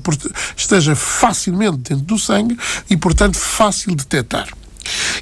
esteja 0.56 0.94
facilmente 0.94 1.78
dentro 1.78 2.04
do 2.04 2.18
sangue 2.18 2.56
e, 2.88 2.96
portanto, 2.96 3.37
fácil 3.37 3.90
de 3.90 3.96
detectar. 3.96 4.48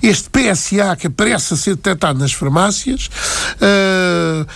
Este 0.07 0.29
PSA 0.29 0.97
que 0.97 1.07
aparece 1.07 1.55
a 1.55 1.57
ser 1.57 1.77
detectado 1.77 2.19
nas 2.19 2.33
farmácias. 2.33 3.09
Uh, 3.57 4.47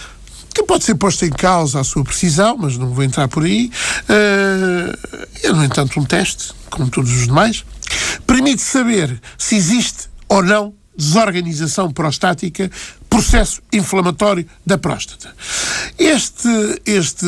que 0.55 0.63
pode 0.65 0.85
ser 0.85 0.97
posto 0.97 1.25
em 1.25 1.31
causa 1.31 1.81
a 1.81 1.85
sua 1.85 2.03
precisão, 2.03 2.57
mas 2.59 2.77
não 2.77 2.89
vou 2.89 3.05
entrar 3.05 3.29
por 3.29 3.45
aí. 3.45 3.71
Uh, 4.09 4.99
é, 5.43 5.53
no 5.53 5.65
entanto, 5.65 5.99
um 6.01 6.05
teste, 6.05 6.53
como 6.69 6.91
todos 6.91 7.13
os 7.13 7.27
demais. 7.27 7.65
Permite 8.27 8.61
saber 8.61 9.21
se 9.39 9.57
existe 9.57 10.09
ou 10.29 10.43
não 10.43 10.75
desorganização 10.97 11.93
prostática, 11.93 12.69
processo 13.09 13.63
inflamatório 13.73 14.45
da 14.67 14.77
próstata. 14.77 15.33
Este, 15.97 16.49
este 16.85 17.25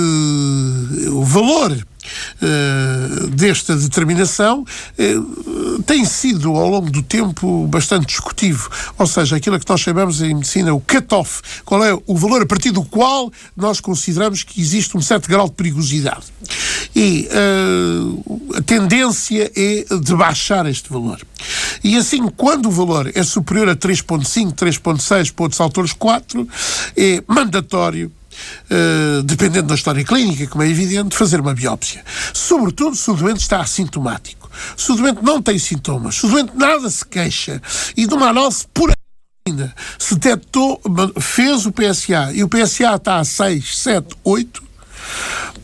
o 1.09 1.25
valor 1.25 1.87
desta 3.31 3.77
determinação 3.77 4.65
uh, 4.65 5.83
tem 5.83 6.05
sido, 6.05 6.55
ao 6.55 6.69
longo 6.69 6.91
do 6.91 7.03
tempo, 7.03 7.67
bastante 7.67 8.07
discutivo. 8.07 8.71
Ou 8.99 9.07
seja, 9.07 9.37
aquilo 9.37 9.59
que 9.59 9.69
nós 9.69 9.81
chamamos 9.81 10.21
em 10.23 10.35
medicina 10.35 10.73
o 10.75 10.81
cut-off. 10.81 11.43
Qual 11.65 11.85
é 11.85 11.97
o 12.07 12.17
valor 12.17 12.43
a 12.43 12.47
partir 12.47 12.71
do 12.71 12.83
qual 12.85 13.31
nós 13.57 13.81
consideramos 13.81 14.43
que 14.43 14.61
existe 14.61 14.97
um 14.97 15.01
certo 15.01 15.29
grau 15.29 15.49
de 15.49 15.55
perigosidade. 15.55 16.27
E 16.95 17.29
uh, 17.31 18.57
a 18.57 18.63
tendência 18.63 19.51
é 19.55 19.85
de 19.97 20.15
baixar 20.15 20.67
este 20.67 20.91
valor. 20.91 21.21
E 21.83 21.97
assim, 21.97 22.29
quando 22.37 22.67
o 22.67 22.71
valor 22.71 23.11
é 23.15 23.23
superior 23.23 23.69
a 23.69 23.77
3.5, 23.77 24.55
3.6, 24.55 25.33
para 25.33 25.43
outros 25.45 25.61
autores 25.61 25.93
4, 25.93 26.49
é 26.97 27.23
mandatório 27.27 28.13
Uh, 28.71 29.23
dependendo 29.23 29.69
da 29.69 29.75
história 29.75 30.05
clínica, 30.05 30.47
como 30.47 30.63
é 30.63 30.69
evidente, 30.69 31.17
fazer 31.17 31.41
uma 31.41 31.55
biópsia. 31.55 32.05
Sobretudo 32.33 32.95
se 32.97 33.11
o 33.11 33.15
doente 33.15 33.41
está 33.41 33.61
assintomático. 33.61 34.51
Se 34.77 34.93
o 34.93 34.97
doente 34.97 35.23
não 35.23 35.41
tem 35.41 35.59
sintomas, 35.59 36.17
se 36.17 36.27
o 36.27 36.29
doente 36.29 36.53
nada 36.57 36.89
se 36.91 37.05
queixa 37.05 37.61
e 37.97 38.07
de 38.07 38.15
uma 38.15 38.29
análise 38.29 38.67
pura 38.73 38.93
ainda 39.49 39.75
se 39.99 40.15
detectou, 40.15 40.81
fez 41.21 41.67
o 41.67 41.73
PSA 41.73 42.33
e 42.33 42.45
o 42.45 42.49
PSA 42.49 42.95
está 42.97 43.19
a 43.19 43.25
6, 43.25 43.79
7, 43.79 44.17
8, 44.23 44.63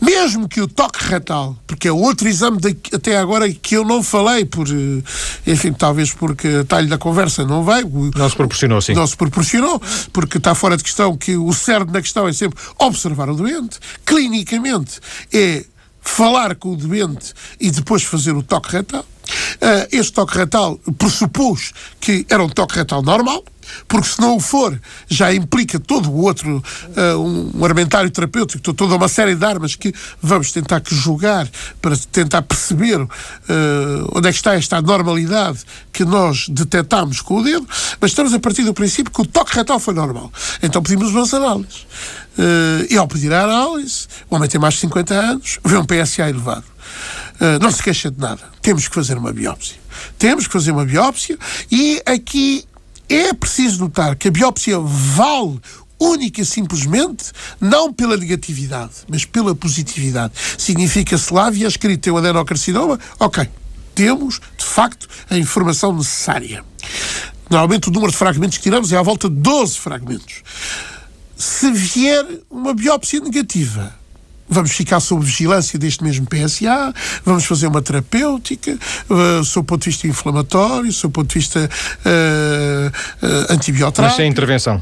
mesmo 0.01 0.47
que 0.47 0.61
o 0.61 0.67
toque 0.67 1.03
retal, 1.03 1.55
porque 1.65 1.87
é 1.87 1.91
outro 1.91 2.27
exame 2.27 2.57
de, 2.59 2.77
até 2.93 3.17
agora 3.17 3.51
que 3.51 3.75
eu 3.75 3.83
não 3.83 4.03
falei, 4.03 4.45
por, 4.45 4.67
eh, 4.67 5.03
enfim, 5.45 5.73
talvez 5.73 6.13
porque 6.13 6.63
talho 6.65 6.87
da 6.87 6.97
conversa 6.97 7.45
não 7.45 7.63
veio. 7.63 8.11
Não 8.15 8.29
se 8.29 8.35
proporcionou, 8.35 8.81
sim. 8.81 8.93
Não 8.93 9.07
se 9.07 9.17
proporcionou, 9.17 9.81
porque 10.13 10.37
está 10.37 10.53
fora 10.53 10.77
de 10.77 10.83
questão 10.83 11.17
que 11.17 11.35
o 11.35 11.51
cerne 11.53 11.91
da 11.91 12.01
questão 12.01 12.27
é 12.27 12.33
sempre 12.33 12.59
observar 12.79 13.29
o 13.29 13.35
doente. 13.35 13.79
Clinicamente 14.05 14.99
é 15.33 15.65
falar 16.01 16.55
com 16.55 16.73
o 16.73 16.75
doente 16.75 17.33
e 17.59 17.69
depois 17.69 18.03
fazer 18.03 18.31
o 18.31 18.43
toque 18.43 18.71
retal. 18.71 19.05
Uh, 19.27 19.87
este 19.91 20.13
toque 20.13 20.37
retal 20.37 20.79
pressupôs 20.97 21.73
que 21.99 22.25
era 22.29 22.43
um 22.43 22.49
toque 22.49 22.75
retal 22.75 23.01
normal, 23.01 23.43
porque 23.87 24.07
se 24.07 24.19
não 24.19 24.37
o 24.37 24.39
for, 24.39 24.79
já 25.07 25.33
implica 25.33 25.79
todo 25.79 26.09
o 26.09 26.21
outro, 26.21 26.63
uh, 26.95 27.17
um, 27.19 27.65
armentário 27.65 28.09
terapêutico, 28.09 28.73
toda 28.73 28.95
uma 28.95 29.07
série 29.07 29.35
de 29.35 29.45
armas 29.45 29.75
que 29.75 29.93
vamos 30.21 30.51
tentar 30.51 30.81
que 30.81 30.95
julgar 30.95 31.47
para 31.81 31.95
tentar 32.11 32.41
perceber 32.41 32.99
uh, 33.01 33.09
onde 34.13 34.27
é 34.27 34.31
que 34.31 34.37
está 34.37 34.55
esta 34.55 34.81
normalidade 34.81 35.59
que 35.91 36.05
nós 36.05 36.47
detectamos 36.49 37.21
com 37.21 37.37
o 37.37 37.43
dedo, 37.43 37.67
mas 37.99 38.11
estamos 38.11 38.33
a 38.33 38.39
partir 38.39 38.63
do 38.63 38.73
princípio 38.73 39.11
que 39.11 39.21
o 39.21 39.25
toque 39.25 39.55
retal 39.55 39.79
foi 39.79 39.93
normal. 39.93 40.31
Então 40.61 40.81
pedimos 40.81 41.09
umas 41.11 41.33
análises. 41.33 41.85
Uh, 42.37 42.85
e 42.89 42.97
ao 42.97 43.07
pedir 43.07 43.33
a 43.33 43.43
análise, 43.43 44.07
o 44.29 44.35
homem 44.35 44.47
tem 44.47 44.61
mais 44.61 44.75
de 44.75 44.81
50 44.81 45.13
anos, 45.13 45.59
vê 45.65 45.77
um 45.77 45.85
PSA 45.85 46.29
elevado. 46.29 46.63
Uh, 47.39 47.59
não 47.61 47.71
se 47.71 47.83
queixa 47.83 48.09
de 48.09 48.19
nada. 48.19 48.41
Temos 48.61 48.87
que 48.87 48.95
fazer 48.95 49.17
uma 49.17 49.31
biópsia. 49.31 49.77
Temos 50.17 50.47
que 50.47 50.53
fazer 50.53 50.71
uma 50.71 50.85
biópsia 50.85 51.37
e 51.71 52.01
aqui 52.05 52.65
é 53.09 53.33
preciso 53.33 53.79
notar 53.79 54.15
que 54.15 54.27
a 54.27 54.31
biópsia 54.31 54.79
vale 54.79 55.59
única 55.99 56.41
e 56.41 56.45
simplesmente 56.45 57.31
não 57.59 57.93
pela 57.93 58.17
negatividade, 58.17 58.93
mas 59.07 59.25
pela 59.25 59.55
positividade. 59.55 60.33
Significa 60.57 61.17
se 61.17 61.33
lá 61.33 61.47
havia 61.47 61.67
escrito 61.67 62.11
um 62.11 62.17
adenocarcinoma, 62.17 62.99
ok, 63.19 63.47
temos, 63.95 64.39
de 64.57 64.65
facto, 64.65 65.07
a 65.29 65.37
informação 65.37 65.95
necessária. 65.95 66.63
Normalmente 67.49 67.89
o 67.89 67.91
número 67.91 68.11
de 68.11 68.17
fragmentos 68.17 68.57
que 68.57 68.63
tiramos 68.63 68.91
é 68.91 68.97
à 68.97 69.01
volta 69.01 69.29
de 69.29 69.35
12 69.35 69.77
fragmentos. 69.79 70.43
Se 71.35 71.71
vier 71.71 72.25
uma 72.49 72.73
biópsia 72.73 73.19
negativa, 73.19 73.95
vamos 74.49 74.71
ficar 74.71 74.99
sob 74.99 75.25
vigilância 75.25 75.77
deste 75.77 76.03
mesmo 76.03 76.25
PSA, 76.25 76.93
vamos 77.25 77.45
fazer 77.45 77.67
uma 77.67 77.81
terapêutica, 77.81 78.77
uh, 79.09 79.43
sob 79.43 79.63
o 79.63 79.67
ponto 79.67 79.83
de 79.83 79.89
vista 79.89 80.07
inflamatório, 80.07 80.91
sob 80.91 81.11
o 81.11 81.13
ponto 81.13 81.29
de 81.29 81.39
vista 81.39 81.69
uh, 81.69 83.25
uh, 83.25 83.53
antibiótico. 83.53 84.01
Mas 84.01 84.15
sem 84.15 84.29
intervenção. 84.29 84.81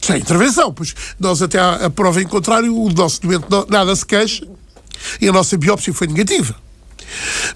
Sem 0.00 0.18
intervenção, 0.18 0.72
pois 0.72 0.94
nós 1.18 1.40
até 1.40 1.58
à, 1.58 1.86
à 1.86 1.90
prova 1.90 2.20
em 2.20 2.26
contrário, 2.26 2.76
o 2.76 2.90
nosso 2.92 3.22
doente 3.22 3.46
não, 3.50 3.66
nada 3.68 3.94
se 3.96 4.04
queixa 4.04 4.46
e 5.20 5.28
a 5.28 5.32
nossa 5.32 5.56
biópsia 5.56 5.92
foi 5.92 6.06
negativa. 6.06 6.54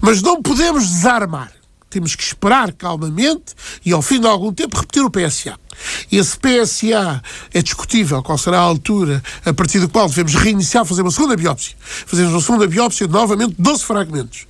Mas 0.01 0.21
não 0.21 0.41
podemos 0.41 0.87
desarmar. 0.87 1.51
Temos 1.89 2.15
que 2.15 2.23
esperar 2.23 2.71
calmamente 2.73 3.55
e, 3.85 3.91
ao 3.91 4.01
fim 4.01 4.19
de 4.19 4.27
algum 4.27 4.53
tempo, 4.53 4.77
repetir 4.77 5.03
o 5.03 5.09
PSA. 5.09 5.57
Esse 6.11 6.37
PSA 6.37 7.21
é 7.53 7.61
discutível 7.61 8.21
qual 8.21 8.37
será 8.37 8.57
a 8.57 8.61
altura 8.61 9.23
a 9.45 9.53
partir 9.53 9.79
do 9.79 9.87
qual 9.87 10.09
devemos 10.09 10.35
reiniciar, 10.35 10.85
fazer 10.85 11.01
uma 11.01 11.11
segunda 11.11 11.35
biópsia. 11.35 11.75
Fazemos 12.05 12.33
uma 12.33 12.41
segunda 12.41 12.67
biópsia, 12.67 13.07
novamente 13.07 13.55
12 13.57 13.83
fragmentos. 13.83 14.45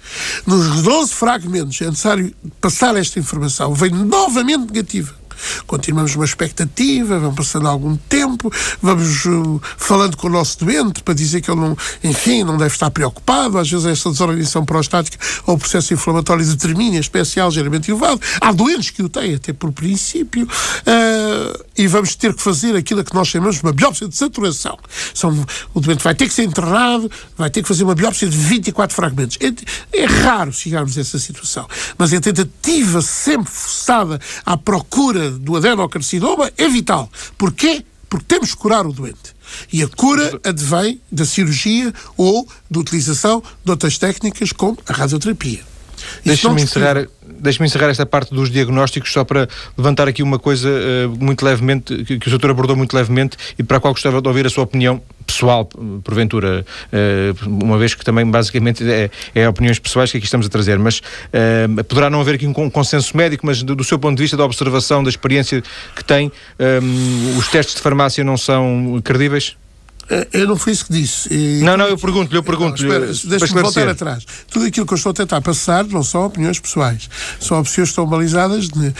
Nos 0.45 0.81
12 0.81 1.13
fragmentos 1.13 1.79
é 1.81 1.85
necessário 1.85 2.33
passar 2.59 2.95
esta 2.95 3.19
informação. 3.19 3.73
Vem 3.73 3.91
novamente 3.91 4.65
negativa 4.65 5.18
continuamos 5.65 6.15
uma 6.15 6.25
expectativa, 6.25 7.19
vamos 7.19 7.35
passando 7.35 7.67
algum 7.67 7.95
tempo, 7.95 8.51
vamos 8.81 9.25
uh, 9.25 9.61
falando 9.77 10.17
com 10.17 10.27
o 10.27 10.31
nosso 10.31 10.59
doente 10.65 11.03
para 11.03 11.13
dizer 11.13 11.41
que 11.41 11.51
ele 11.51 11.59
não, 11.59 11.77
enfim, 12.03 12.43
não 12.43 12.57
deve 12.57 12.73
estar 12.73 12.89
preocupado, 12.91 13.57
às 13.57 13.69
vezes 13.69 13.85
essa 13.85 14.09
desorganização 14.09 14.65
prostática 14.65 15.17
ou 15.45 15.57
processo 15.57 15.93
inflamatório 15.93 16.45
determina 16.45 16.97
especial 16.97 17.51
geralmente 17.51 17.91
elevado. 17.91 18.21
Há 18.41 18.51
doentes 18.51 18.89
que 18.89 19.03
o 19.03 19.09
têm 19.09 19.35
até 19.35 19.53
por 19.53 19.71
princípio 19.71 20.45
uh, 20.45 21.18
e 21.77 21.87
vamos 21.87 22.15
ter 22.15 22.33
que 22.33 22.41
fazer 22.41 22.75
aquilo 22.75 23.03
que 23.03 23.13
nós 23.13 23.27
chamamos 23.27 23.57
de 23.57 23.63
uma 23.63 23.73
biópsia 23.73 24.07
de 24.07 24.15
saturação. 24.15 24.77
São, 25.13 25.45
o 25.73 25.79
doente 25.79 26.03
vai 26.03 26.15
ter 26.15 26.27
que 26.27 26.33
ser 26.33 26.43
internado, 26.43 27.09
vai 27.37 27.49
ter 27.49 27.61
que 27.61 27.67
fazer 27.67 27.83
uma 27.83 27.95
biópsia 27.95 28.27
de 28.27 28.37
24 28.37 28.95
fragmentos. 28.95 29.37
É, 29.41 30.01
é 30.01 30.05
raro 30.05 30.51
chegarmos 30.51 30.97
a 30.97 31.01
essa 31.01 31.19
situação, 31.19 31.67
mas 31.97 32.13
a 32.13 32.19
tentativa 32.19 33.01
sempre 33.01 33.51
forçada 33.51 34.19
à 34.45 34.57
procura 34.57 35.31
do 35.31 35.55
adenocarcinoma 35.55 36.51
é 36.57 36.67
vital. 36.67 37.09
Porquê? 37.37 37.83
Porque 38.09 38.25
temos 38.25 38.51
que 38.51 38.57
curar 38.57 38.85
o 38.87 38.93
doente. 38.93 39.35
E 39.71 39.83
a 39.83 39.87
cura 39.87 40.39
advém 40.43 40.99
da 41.11 41.25
cirurgia 41.25 41.93
ou 42.17 42.47
da 42.69 42.79
utilização 42.79 43.41
de 43.63 43.71
outras 43.71 43.97
técnicas 43.97 44.51
como 44.51 44.77
a 44.87 44.93
radioterapia. 44.93 45.61
Deixa-me 46.23 46.61
encerrar, 46.61 47.07
deixa 47.39 47.63
encerrar 47.63 47.89
esta 47.89 48.05
parte 48.05 48.33
dos 48.33 48.49
diagnósticos 48.49 49.11
só 49.11 49.23
para 49.23 49.47
levantar 49.77 50.07
aqui 50.07 50.21
uma 50.23 50.39
coisa 50.39 50.69
uh, 50.69 51.23
muito 51.23 51.43
levemente, 51.43 52.03
que, 52.03 52.19
que 52.19 52.27
o 52.27 52.29
doutor 52.29 52.51
abordou 52.51 52.75
muito 52.75 52.95
levemente 52.95 53.37
e 53.57 53.63
para 53.63 53.77
a 53.77 53.79
qual 53.79 53.93
gostava 53.93 54.21
de 54.21 54.27
ouvir 54.27 54.45
a 54.45 54.49
sua 54.49 54.63
opinião 54.63 55.01
pessoal, 55.25 55.65
porventura, 56.03 56.65
uh, 56.91 57.49
uma 57.63 57.77
vez 57.77 57.93
que 57.93 58.03
também 58.03 58.25
basicamente 58.25 58.83
é, 58.89 59.09
é, 59.35 59.47
opiniões 59.47 59.77
pessoais 59.77 60.11
que 60.11 60.17
aqui 60.17 60.25
estamos 60.25 60.47
a 60.47 60.49
trazer, 60.49 60.79
mas 60.79 60.99
uh, 60.99 61.83
poderá 61.83 62.09
não 62.09 62.19
haver 62.19 62.35
aqui 62.35 62.47
um 62.47 62.69
consenso 62.69 63.15
médico, 63.15 63.45
mas 63.45 63.61
do, 63.61 63.75
do, 63.75 63.83
seu 63.83 63.99
ponto 63.99 64.17
de 64.17 64.23
vista, 64.23 64.35
da 64.35 64.43
observação, 64.43 65.03
da 65.03 65.09
experiência 65.09 65.61
que 65.95 66.03
tem, 66.03 66.31
um, 66.59 67.37
os 67.37 67.47
testes 67.47 67.75
de 67.75 67.81
farmácia 67.81 68.23
não 68.23 68.37
são 68.37 68.99
credíveis? 69.03 69.55
Eh, 70.09 70.27
eu 70.33 70.47
não 70.47 70.57
foi 70.57 70.73
isso 70.73 70.85
que 70.85 70.93
disse. 70.93 71.31
E, 71.31 71.61
não, 71.63 71.77
não, 71.77 71.87
eu 71.87 71.97
pergunto-lhe, 71.97 72.37
eu 72.37 72.43
pergunto-lhe. 72.43 72.89
Deixa-me 73.25 73.61
voltar 73.61 73.87
atrás. 73.87 74.25
Tudo 74.49 74.65
aquilo 74.65 74.85
que 74.85 74.93
eu 74.93 74.97
estou 74.97 75.11
a 75.11 75.13
tentar 75.13 75.41
passar 75.41 75.85
não 75.85 76.03
são 76.03 76.25
opiniões 76.25 76.59
pessoais. 76.59 77.09
São 77.39 77.59
opções 77.59 77.89
que 77.89 77.91
estão 77.91 78.07
balizadas 78.07 78.67
de, 78.67 78.87
uh, 78.87 78.93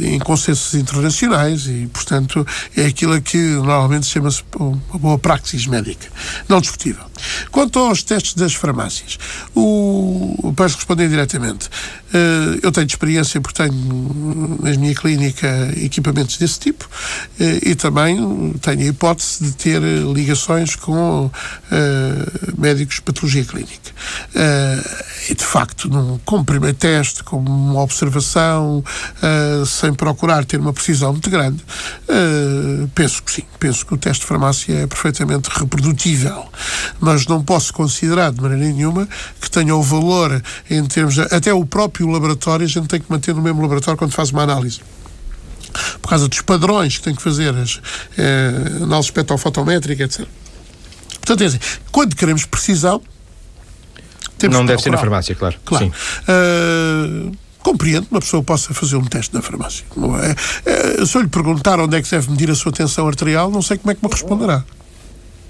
em 0.00 0.18
consensos 0.18 0.74
internacionais 0.74 1.66
e, 1.66 1.88
portanto, 1.92 2.46
é 2.76 2.86
aquilo 2.86 3.20
que 3.20 3.38
normalmente 3.38 4.06
chama-se 4.06 4.42
uma 4.58 4.98
boa 4.98 5.18
praxis 5.18 5.66
médica. 5.66 6.06
Não 6.48 6.60
discutível. 6.60 7.04
Quanto 7.50 7.78
aos 7.78 8.02
testes 8.02 8.34
das 8.34 8.54
farmácias, 8.54 9.18
o, 9.54 10.52
para 10.54 10.66
responder 10.66 11.08
diretamente, 11.08 11.66
uh, 11.66 12.58
eu 12.62 12.70
tenho 12.70 12.86
experiência 12.86 13.40
porque 13.40 13.62
tenho 13.62 14.58
na 14.62 14.70
minha 14.76 14.94
clínica 14.94 15.72
equipamentos 15.76 16.36
desse 16.36 16.60
tipo 16.60 16.84
uh, 16.84 17.68
e 17.68 17.74
também 17.74 18.52
tenho 18.60 18.80
a 18.80 18.84
hipótese 18.84 19.44
de 19.44 19.52
ter 19.52 19.77
ligações 20.14 20.76
com 20.76 21.26
uh, 21.26 21.30
médicos 22.56 22.96
de 22.96 23.02
patologia 23.02 23.44
clínica. 23.44 23.92
e, 25.28 25.34
de 25.34 25.44
facto, 25.44 25.88
num, 25.88 26.18
como 26.24 26.44
primeiro 26.44 26.76
teste, 26.76 27.22
como 27.22 27.50
uma 27.50 27.80
observação, 27.80 28.82
sem 29.66 29.92
procurar 29.92 30.44
ter 30.44 30.60
uma 30.60 30.72
precisão 30.72 31.12
muito 31.12 31.30
grande, 31.30 31.62
penso 32.94 33.22
que 33.22 33.32
sim. 33.32 33.42
Penso 33.58 33.84
que 33.84 33.94
o 33.94 33.98
teste 33.98 34.20
de 34.20 34.26
farmácia 34.26 34.74
é 34.74 34.86
perfeitamente 34.86 35.48
reprodutível 35.50 36.46
mas 37.00 37.26
não 37.26 37.42
posso 37.42 37.72
considerar 37.72 38.32
de 38.32 38.40
maneira 38.40 38.64
nenhuma 38.64 39.08
que 39.40 39.50
tenha 39.50 39.74
o 39.74 39.82
valor 39.82 40.42
em 40.70 40.84
termos. 40.84 41.14
De, 41.14 41.22
até 41.22 41.52
o 41.52 41.64
próprio 41.64 42.08
laboratório, 42.08 42.64
a 42.64 42.68
gente 42.68 42.88
tem 42.88 43.00
que 43.00 43.10
manter 43.10 43.34
no 43.34 43.42
mesmo 43.42 43.60
laboratório 43.62 43.98
quando 43.98 44.12
faz 44.12 44.30
uma 44.30 44.42
análise 44.42 44.80
por 46.00 46.08
causa 46.08 46.28
dos 46.28 46.40
padrões 46.40 46.98
que 46.98 47.04
tem 47.04 47.14
que 47.14 47.22
fazer, 47.22 47.54
as 47.54 47.80
eh, 48.16 48.82
análise 48.82 49.08
espectrofotométrica, 49.08 50.04
etc. 50.04 50.26
Portanto, 51.20 51.42
é 51.42 51.46
assim, 51.46 51.58
quando 51.90 52.16
queremos 52.16 52.44
precisão, 52.44 53.02
temos 54.38 54.56
Não 54.56 54.64
deve 54.64 54.80
ser 54.80 54.90
na 54.90 54.98
farmácia, 54.98 55.34
claro. 55.34 55.56
Claro. 55.64 55.92
Uh, 56.28 57.36
compreendo 57.58 58.06
que 58.06 58.14
uma 58.14 58.20
pessoa 58.20 58.42
possa 58.42 58.72
fazer 58.72 58.96
um 58.96 59.04
teste 59.04 59.34
na 59.34 59.42
farmácia. 59.42 59.84
É? 60.64 61.00
É, 61.00 61.04
se 61.04 61.16
eu 61.16 61.22
lhe 61.22 61.28
perguntar 61.28 61.80
onde 61.80 61.96
é 61.96 62.02
que 62.02 62.08
deve 62.08 62.30
medir 62.30 62.50
a 62.50 62.54
sua 62.54 62.72
tensão 62.72 63.06
arterial, 63.06 63.50
não 63.50 63.60
sei 63.60 63.76
como 63.76 63.90
é 63.90 63.94
que 63.94 64.04
me 64.04 64.10
responderá. 64.10 64.64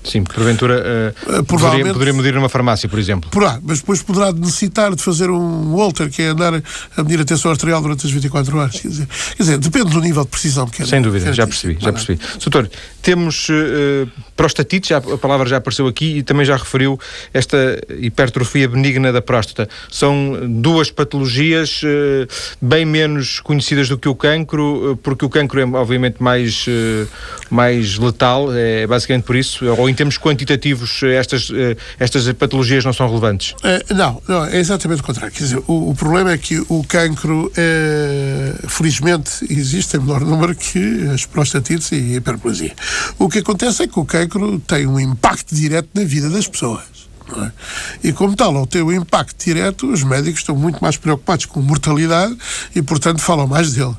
Sim, 0.05 0.23
porventura 0.25 1.13
uh, 1.27 1.45
poderia, 1.45 1.93
poderia 1.93 2.13
medir 2.15 2.35
numa 2.35 2.49
farmácia, 2.49 2.89
por 2.89 2.99
exemplo. 2.99 3.31
Poderá, 3.31 3.59
mas 3.63 3.81
depois 3.81 4.03
poderá 4.03 4.33
necessitar 4.33 4.95
de 4.95 5.03
fazer 5.03 5.29
um 5.31 5.77
Walter, 5.77 6.09
que 6.11 6.23
é 6.23 6.27
andar 6.29 6.55
a 6.55 7.03
medir 7.03 7.21
a 7.21 7.25
tensão 7.25 7.51
arterial 7.51 7.83
durante 7.83 8.07
as 8.07 8.13
24 8.13 8.57
horas. 8.57 8.81
Quer 8.81 8.89
dizer, 8.89 9.09
quer 9.37 9.43
dizer 9.43 9.59
depende 9.59 9.91
do 9.91 10.01
nível 10.01 10.25
de 10.25 10.31
precisão 10.31 10.67
que 10.67 10.79
quer. 10.79 10.87
Sem 10.87 11.03
dúvida, 11.03 11.33
já 11.33 11.47
percebi, 11.47 11.77
já 11.81 11.93
percebi. 11.93 12.21
Doutor, 12.41 12.71
temos 13.03 13.49
uh, 13.49 14.09
prostatite, 14.37 14.91
já, 14.91 14.99
a 14.99 15.19
palavra 15.19 15.49
já 15.49 15.57
apareceu 15.59 15.87
aqui 15.87 16.19
e 16.19 16.23
também 16.23 16.47
já 16.47 16.57
referiu 16.57 16.99
esta 17.35 17.57
hipertrofia 17.99 18.69
benigna 18.69 19.13
da 19.13 19.21
próstata. 19.21 19.69
São 19.91 20.39
duas 20.49 20.91
patologias 20.91 21.83
uh, 21.83 22.27
bem 22.63 22.85
menos 22.85 23.41
conhecidas 23.41 23.89
do 23.89 23.99
que 23.99 24.09
o 24.09 24.15
cancro, 24.15 24.99
porque 25.03 25.25
o 25.25 25.29
cancro 25.29 25.61
é 25.61 25.65
obviamente 25.65 26.23
mais, 26.23 26.67
mais 27.51 27.99
letal, 27.99 28.53
é 28.55 28.87
basicamente 28.87 29.25
por 29.25 29.37
isso, 29.37 29.69
em 29.89 29.95
termos 29.95 30.19
quantitativos 30.19 31.03
eh, 31.03 31.15
estas, 31.15 31.51
eh, 31.53 31.77
estas 31.99 32.31
patologias 32.33 32.85
não 32.85 32.93
são 32.93 33.07
relevantes? 33.09 33.55
É, 33.63 33.95
não, 33.95 34.23
não, 34.29 34.45
é 34.45 34.59
exatamente 34.59 35.01
o 35.01 35.05
contrário. 35.05 35.33
Quer 35.33 35.45
dizer, 35.45 35.63
o, 35.67 35.91
o 35.91 35.95
problema 35.95 36.33
é 36.33 36.39
que 36.39 36.63
o 36.69 36.85
cancro, 36.85 37.51
felizmente, 38.69 39.47
existe 39.51 39.97
em 39.97 40.01
menor 40.01 40.21
número 40.21 40.55
que 40.55 41.09
as 41.13 41.25
prostatites 41.27 41.91
e 41.93 41.97
a 41.97 42.17
hiperplasia. 42.17 42.75
O 43.19 43.29
que 43.29 43.39
acontece 43.39 43.83
é 43.83 43.87
que 43.87 43.99
o 43.99 44.05
cancro 44.05 44.59
tem 44.61 44.87
um 44.87 44.99
impacto 44.99 45.55
direto 45.55 45.89
na 45.95 46.05
vida 46.05 46.29
das 46.29 46.47
pessoas. 46.47 46.98
É? 47.37 47.53
E 48.09 48.13
como 48.13 48.35
tal, 48.35 48.57
ao 48.57 48.67
ter 48.67 48.83
o 48.83 48.93
impacto 48.93 49.45
direto, 49.45 49.91
os 49.91 50.03
médicos 50.03 50.41
estão 50.41 50.57
muito 50.57 50.79
mais 50.81 50.97
preocupados 50.97 51.45
com 51.47 51.61
mortalidade 51.61 52.37
e, 52.75 52.83
portanto, 52.83 53.21
falam 53.21 53.47
mais 53.47 53.73
dele. 53.73 53.95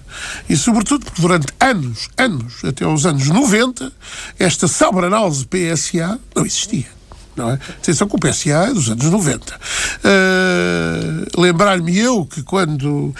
E, 0.49 0.57
sobretudo, 0.57 1.05
porque 1.05 1.21
durante 1.21 1.47
anos, 1.59 2.09
anos, 2.17 2.63
até 2.63 2.85
aos 2.85 3.05
anos 3.05 3.27
90, 3.27 3.91
esta 4.37 4.67
análise 5.05 5.45
PSA 5.45 6.19
não 6.35 6.45
existia 6.45 6.98
não 7.39 7.52
é? 7.52 7.54
Atenção 7.54 8.08
que 8.08 8.15
o 8.15 8.19
PSA 8.19 8.73
dos 8.73 8.89
anos 8.89 9.06
90. 9.06 9.54
Uh, 9.54 9.58
ah, 10.04 11.41
Lembrar-me 11.41 11.97
eu 11.97 12.25
que 12.25 12.43
quando 12.43 12.86
uh, 12.86 13.13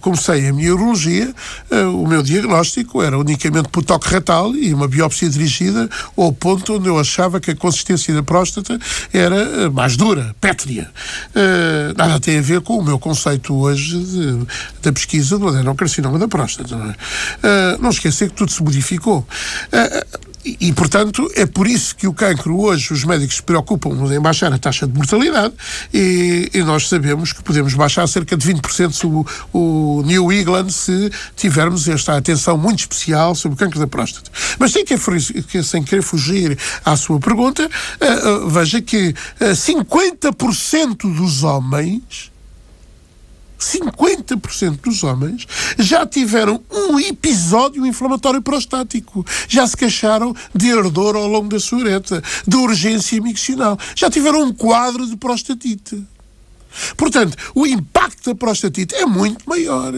comecei 0.00 0.48
a 0.48 0.52
minha 0.52 0.74
urologia, 0.74 1.34
uh, 1.70 2.02
o 2.02 2.06
meu 2.06 2.22
diagnóstico 2.22 3.02
era 3.02 3.18
unicamente 3.18 3.68
por 3.68 3.82
toque 3.82 4.08
retal 4.08 4.54
e 4.54 4.72
uma 4.74 4.86
biópsia 4.86 5.28
dirigida 5.30 5.88
ao 6.16 6.32
ponto 6.32 6.76
onde 6.76 6.88
eu 6.88 6.98
achava 6.98 7.40
que 7.40 7.52
a 7.52 7.56
consistência 7.56 8.12
da 8.14 8.22
próstata 8.22 8.78
era 9.12 9.70
mais 9.70 9.96
dura, 9.96 10.34
pétrea. 10.40 10.90
nada 11.96 12.20
tem 12.20 12.38
a 12.38 12.42
ver 12.42 12.60
com 12.60 12.78
o 12.78 12.84
meu 12.84 12.98
conceito 12.98 13.54
hoje 13.54 13.98
de, 13.98 14.46
da 14.82 14.92
pesquisa 14.92 15.38
do 15.38 15.48
adenocarcinoma 15.48 16.18
da 16.18 16.28
próstata. 16.28 16.76
Não, 16.76 16.90
é? 16.90 17.78
não 17.80 17.90
esquecer 17.90 18.28
que 18.28 18.36
tudo 18.36 18.52
se 18.52 18.62
modificou. 18.62 19.26
E, 20.44 20.72
portanto, 20.74 21.30
é 21.34 21.46
por 21.46 21.66
isso 21.66 21.96
que 21.96 22.06
o 22.06 22.12
cancro 22.12 22.60
hoje 22.60 22.92
os 22.92 23.02
médicos 23.02 23.36
se 23.36 23.42
preocupam 23.42 23.90
em 24.14 24.20
baixar 24.20 24.52
a 24.52 24.58
taxa 24.58 24.86
de 24.86 24.92
mortalidade 24.92 25.54
e, 25.92 26.50
e 26.52 26.62
nós 26.62 26.86
sabemos 26.86 27.32
que 27.32 27.42
podemos 27.42 27.72
baixar 27.72 28.06
cerca 28.06 28.36
de 28.36 28.52
20% 28.52 29.04
o, 29.04 29.26
o 29.58 30.02
New 30.02 30.30
England 30.30 30.68
se 30.68 31.10
tivermos 31.34 31.88
esta 31.88 32.18
atenção 32.18 32.58
muito 32.58 32.80
especial 32.80 33.34
sobre 33.34 33.54
o 33.54 33.58
cancro 33.58 33.80
da 33.80 33.86
próstata. 33.86 34.30
Mas 34.58 34.72
sem, 34.72 34.84
que, 34.84 35.62
sem 35.62 35.82
querer 35.82 36.02
fugir 36.02 36.58
à 36.84 36.94
sua 36.94 37.18
pergunta, 37.18 37.66
uh, 37.66 38.28
uh, 38.28 38.50
veja 38.50 38.82
que 38.82 39.14
uh, 39.40 39.44
eh, 39.44 39.52
50% 39.52 40.96
dos 41.16 41.42
homens 41.42 42.33
50% 43.58 44.80
dos 44.80 45.02
homens 45.02 45.46
já 45.78 46.06
tiveram 46.06 46.62
um 46.70 46.98
episódio 46.98 47.86
inflamatório 47.86 48.42
prostático. 48.42 49.24
Já 49.48 49.66
se 49.66 49.76
queixaram 49.76 50.34
de 50.54 50.72
ardor 50.72 51.16
ao 51.16 51.26
longo 51.26 51.48
da 51.48 51.60
sua 51.60 51.78
ureta, 51.78 52.22
de 52.46 52.56
urgência 52.56 53.20
miccional. 53.20 53.78
Já 53.94 54.10
tiveram 54.10 54.42
um 54.42 54.52
quadro 54.52 55.06
de 55.06 55.16
prostatite. 55.16 56.04
Portanto, 56.96 57.36
o 57.54 57.66
impacto 57.66 58.30
da 58.30 58.34
prostatite 58.34 58.94
é 58.94 59.06
muito 59.06 59.48
maior. 59.48 59.92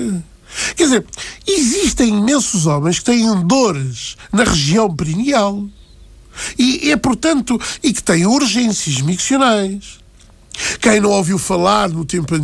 Quer 0.75 0.85
dizer, 0.85 1.07
existem 1.47 2.09
imensos 2.09 2.67
homens 2.67 2.99
que 2.99 3.07
têm 3.07 3.47
dores 3.47 4.17
na 4.33 4.45
região 4.45 4.95
perineal. 4.95 5.67
E 6.59 6.91
é, 6.91 6.97
portanto, 6.97 7.59
e 7.83 7.93
que 7.93 8.03
têm 8.03 8.27
urgências 8.27 9.01
miccionais 9.01 9.99
quem 10.81 11.01
não 11.01 11.11
ouviu 11.11 11.39
falar 11.39 11.89
no 11.89 12.05
tempo, 12.05 12.35
uh, 12.35 12.43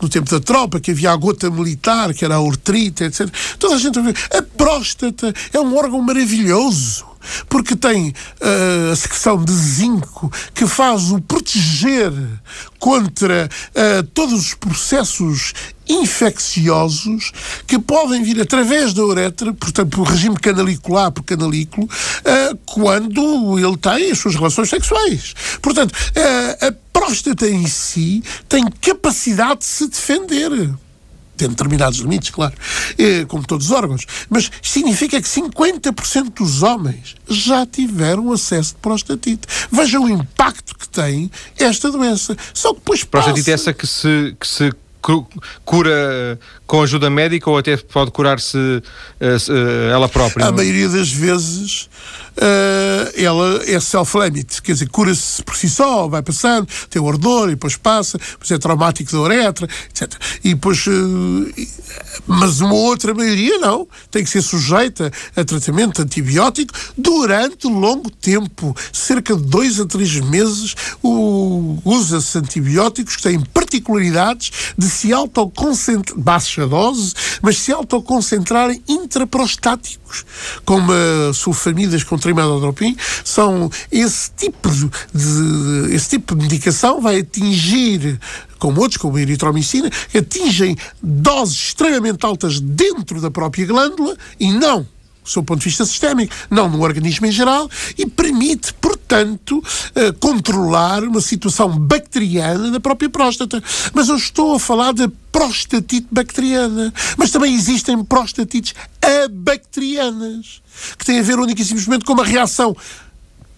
no 0.00 0.08
tempo 0.08 0.30
da 0.30 0.40
tropa 0.40 0.80
que 0.80 0.90
havia 0.90 1.12
a 1.12 1.16
gota 1.16 1.50
militar, 1.50 2.12
que 2.14 2.24
era 2.24 2.36
a 2.36 2.40
ortrite, 2.40 3.04
etc. 3.04 3.28
Toda 3.58 3.76
a 3.76 3.78
gente 3.78 3.98
ouviu. 3.98 4.14
A 4.32 4.42
próstata 4.42 5.32
é 5.52 5.60
um 5.60 5.76
órgão 5.76 6.00
maravilhoso 6.00 7.15
porque 7.48 7.76
tem 7.76 8.08
uh, 8.10 8.92
a 8.92 8.96
secreção 8.96 9.42
de 9.42 9.52
zinco 9.52 10.30
que 10.54 10.66
faz 10.66 11.10
o 11.10 11.20
proteger 11.20 12.12
contra 12.78 13.48
uh, 13.48 14.02
todos 14.14 14.34
os 14.34 14.54
processos 14.54 15.52
infecciosos 15.88 17.32
que 17.66 17.78
podem 17.78 18.22
vir 18.22 18.40
através 18.40 18.92
da 18.92 19.04
uretra, 19.04 19.52
portanto, 19.52 19.96
por 19.96 20.08
regime 20.08 20.36
canalicular 20.36 21.12
por 21.12 21.22
canalículo, 21.22 21.86
uh, 21.86 22.56
quando 22.66 23.58
ele 23.58 23.76
tem 23.76 24.10
as 24.10 24.18
suas 24.18 24.34
relações 24.34 24.68
sexuais. 24.68 25.34
Portanto, 25.62 25.94
a 26.60 26.72
próstata 26.92 27.48
em 27.48 27.66
si 27.66 28.22
tem 28.48 28.64
capacidade 28.80 29.60
de 29.60 29.66
se 29.66 29.88
defender 29.88 30.50
tem 31.36 31.48
determinados 31.48 31.98
limites, 31.98 32.30
claro, 32.30 32.54
é, 32.98 33.24
como 33.26 33.46
todos 33.46 33.66
os 33.66 33.72
órgãos, 33.72 34.06
mas 34.28 34.50
significa 34.62 35.20
que 35.20 35.28
50% 35.28 36.34
dos 36.34 36.62
homens 36.62 37.14
já 37.28 37.66
tiveram 37.66 38.32
acesso 38.32 38.74
de 38.74 38.80
prostatite. 38.80 39.46
Veja 39.70 40.00
o 40.00 40.08
impacto 40.08 40.76
que 40.76 40.88
tem 40.88 41.30
esta 41.58 41.90
doença. 41.90 42.36
Só 42.52 42.70
que 42.70 42.80
depois 42.80 43.04
Prostatite 43.04 43.50
é 43.50 43.54
essa 43.54 43.72
que 43.72 43.86
se, 43.86 44.36
que 44.38 44.46
se 44.46 44.70
cura 45.64 46.38
com 46.66 46.82
ajuda 46.82 47.08
médica 47.08 47.48
ou 47.48 47.58
até 47.58 47.76
pode 47.76 48.10
curar-se 48.10 48.56
uh, 48.58 49.90
ela 49.92 50.08
própria? 50.08 50.46
A 50.46 50.52
maioria 50.52 50.88
das 50.88 51.12
vezes 51.12 51.88
uh, 52.36 53.12
ela 53.16 53.62
é 53.66 53.78
self-limit, 53.80 54.62
quer 54.62 54.72
dizer, 54.72 54.88
cura-se 54.88 55.42
por 55.42 55.56
si 55.56 55.68
só, 55.68 56.08
vai 56.08 56.22
passando, 56.22 56.68
tem 56.90 57.00
o 57.00 57.08
ardor 57.08 57.48
e 57.48 57.52
depois 57.52 57.76
passa, 57.76 58.18
depois 58.18 58.50
é 58.50 58.58
traumático 58.58 59.12
da 59.12 59.20
uretra, 59.20 59.68
etc. 59.90 60.12
E 60.44 60.54
depois, 60.54 60.86
uh, 60.86 61.52
mas 62.26 62.60
uma 62.60 62.74
outra 62.74 63.14
maioria 63.14 63.58
não, 63.58 63.86
tem 64.10 64.24
que 64.24 64.30
ser 64.30 64.42
sujeita 64.42 65.10
a 65.34 65.44
tratamento 65.44 66.02
antibiótico 66.02 66.74
durante 66.96 67.66
longo 67.66 68.10
tempo, 68.10 68.74
cerca 68.92 69.34
de 69.34 69.42
dois 69.42 69.80
a 69.80 69.86
três 69.86 70.16
meses, 70.20 70.74
usa-se 71.84 72.38
antibióticos 72.38 73.16
que 73.16 73.22
têm 73.22 73.40
particularidades 73.40 74.50
de 74.76 74.88
se 74.88 75.12
autoconcentrar, 75.12 76.18
baixa 76.18 76.66
dose, 76.66 77.14
mas 77.42 77.58
se 77.58 77.72
autoconcentrarem 77.72 78.82
intraprostáticos, 78.88 80.24
como 80.64 80.92
a 80.92 81.32
sulfamidas 81.32 82.02
com 82.34 82.42
trimetodropin, 82.42 82.96
são 83.24 83.70
esse 83.90 84.30
tipo 84.36 84.68
de, 84.70 85.94
esse 85.94 86.10
tipo 86.10 86.34
de 86.34 86.42
medicação 86.42 87.00
vai 87.00 87.20
atingir 87.20 88.18
como 88.58 88.80
outros, 88.80 88.96
como 88.96 89.16
a 89.16 89.20
eritromicina, 89.20 89.90
atingem 90.16 90.76
doses 91.02 91.56
extremamente 91.56 92.24
altas 92.24 92.58
dentro 92.60 93.20
da 93.20 93.30
própria 93.30 93.66
glândula 93.66 94.16
e 94.40 94.50
não 94.52 94.86
sob 95.26 95.44
o 95.44 95.46
ponto 95.46 95.58
de 95.58 95.66
vista 95.66 95.84
sistémico, 95.84 96.34
não 96.50 96.68
no 96.68 96.82
organismo 96.82 97.26
em 97.26 97.32
geral, 97.32 97.68
e 97.98 98.06
permite, 98.06 98.72
portanto, 98.74 99.58
uh, 99.58 100.12
controlar 100.18 101.04
uma 101.04 101.20
situação 101.20 101.68
bacteriana 101.78 102.70
da 102.70 102.80
própria 102.80 103.10
próstata. 103.10 103.62
Mas 103.92 104.08
eu 104.08 104.16
estou 104.16 104.54
a 104.54 104.60
falar 104.60 104.94
de 104.94 105.08
prostatite 105.36 106.06
bacteriana. 106.10 106.92
Mas 107.18 107.30
também 107.30 107.54
existem 107.54 108.02
prostatites 108.02 108.74
abacterianas, 109.24 110.62
que 110.98 111.04
têm 111.04 111.18
a 111.18 111.22
ver 111.22 111.38
única 111.38 111.60
e 111.60 111.64
simplesmente 111.64 112.04
com 112.04 112.14
uma 112.14 112.24
reação 112.24 112.74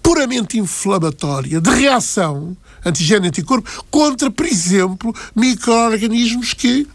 puramente 0.03 0.59
inflamatória, 0.59 1.61
de 1.61 1.71
reação 1.71 2.57
antigênio-anticorpo, 2.85 3.85
contra, 3.91 4.31
por 4.31 4.47
exemplo, 4.47 5.15
micro-organismos 5.37 6.55
que 6.55 6.87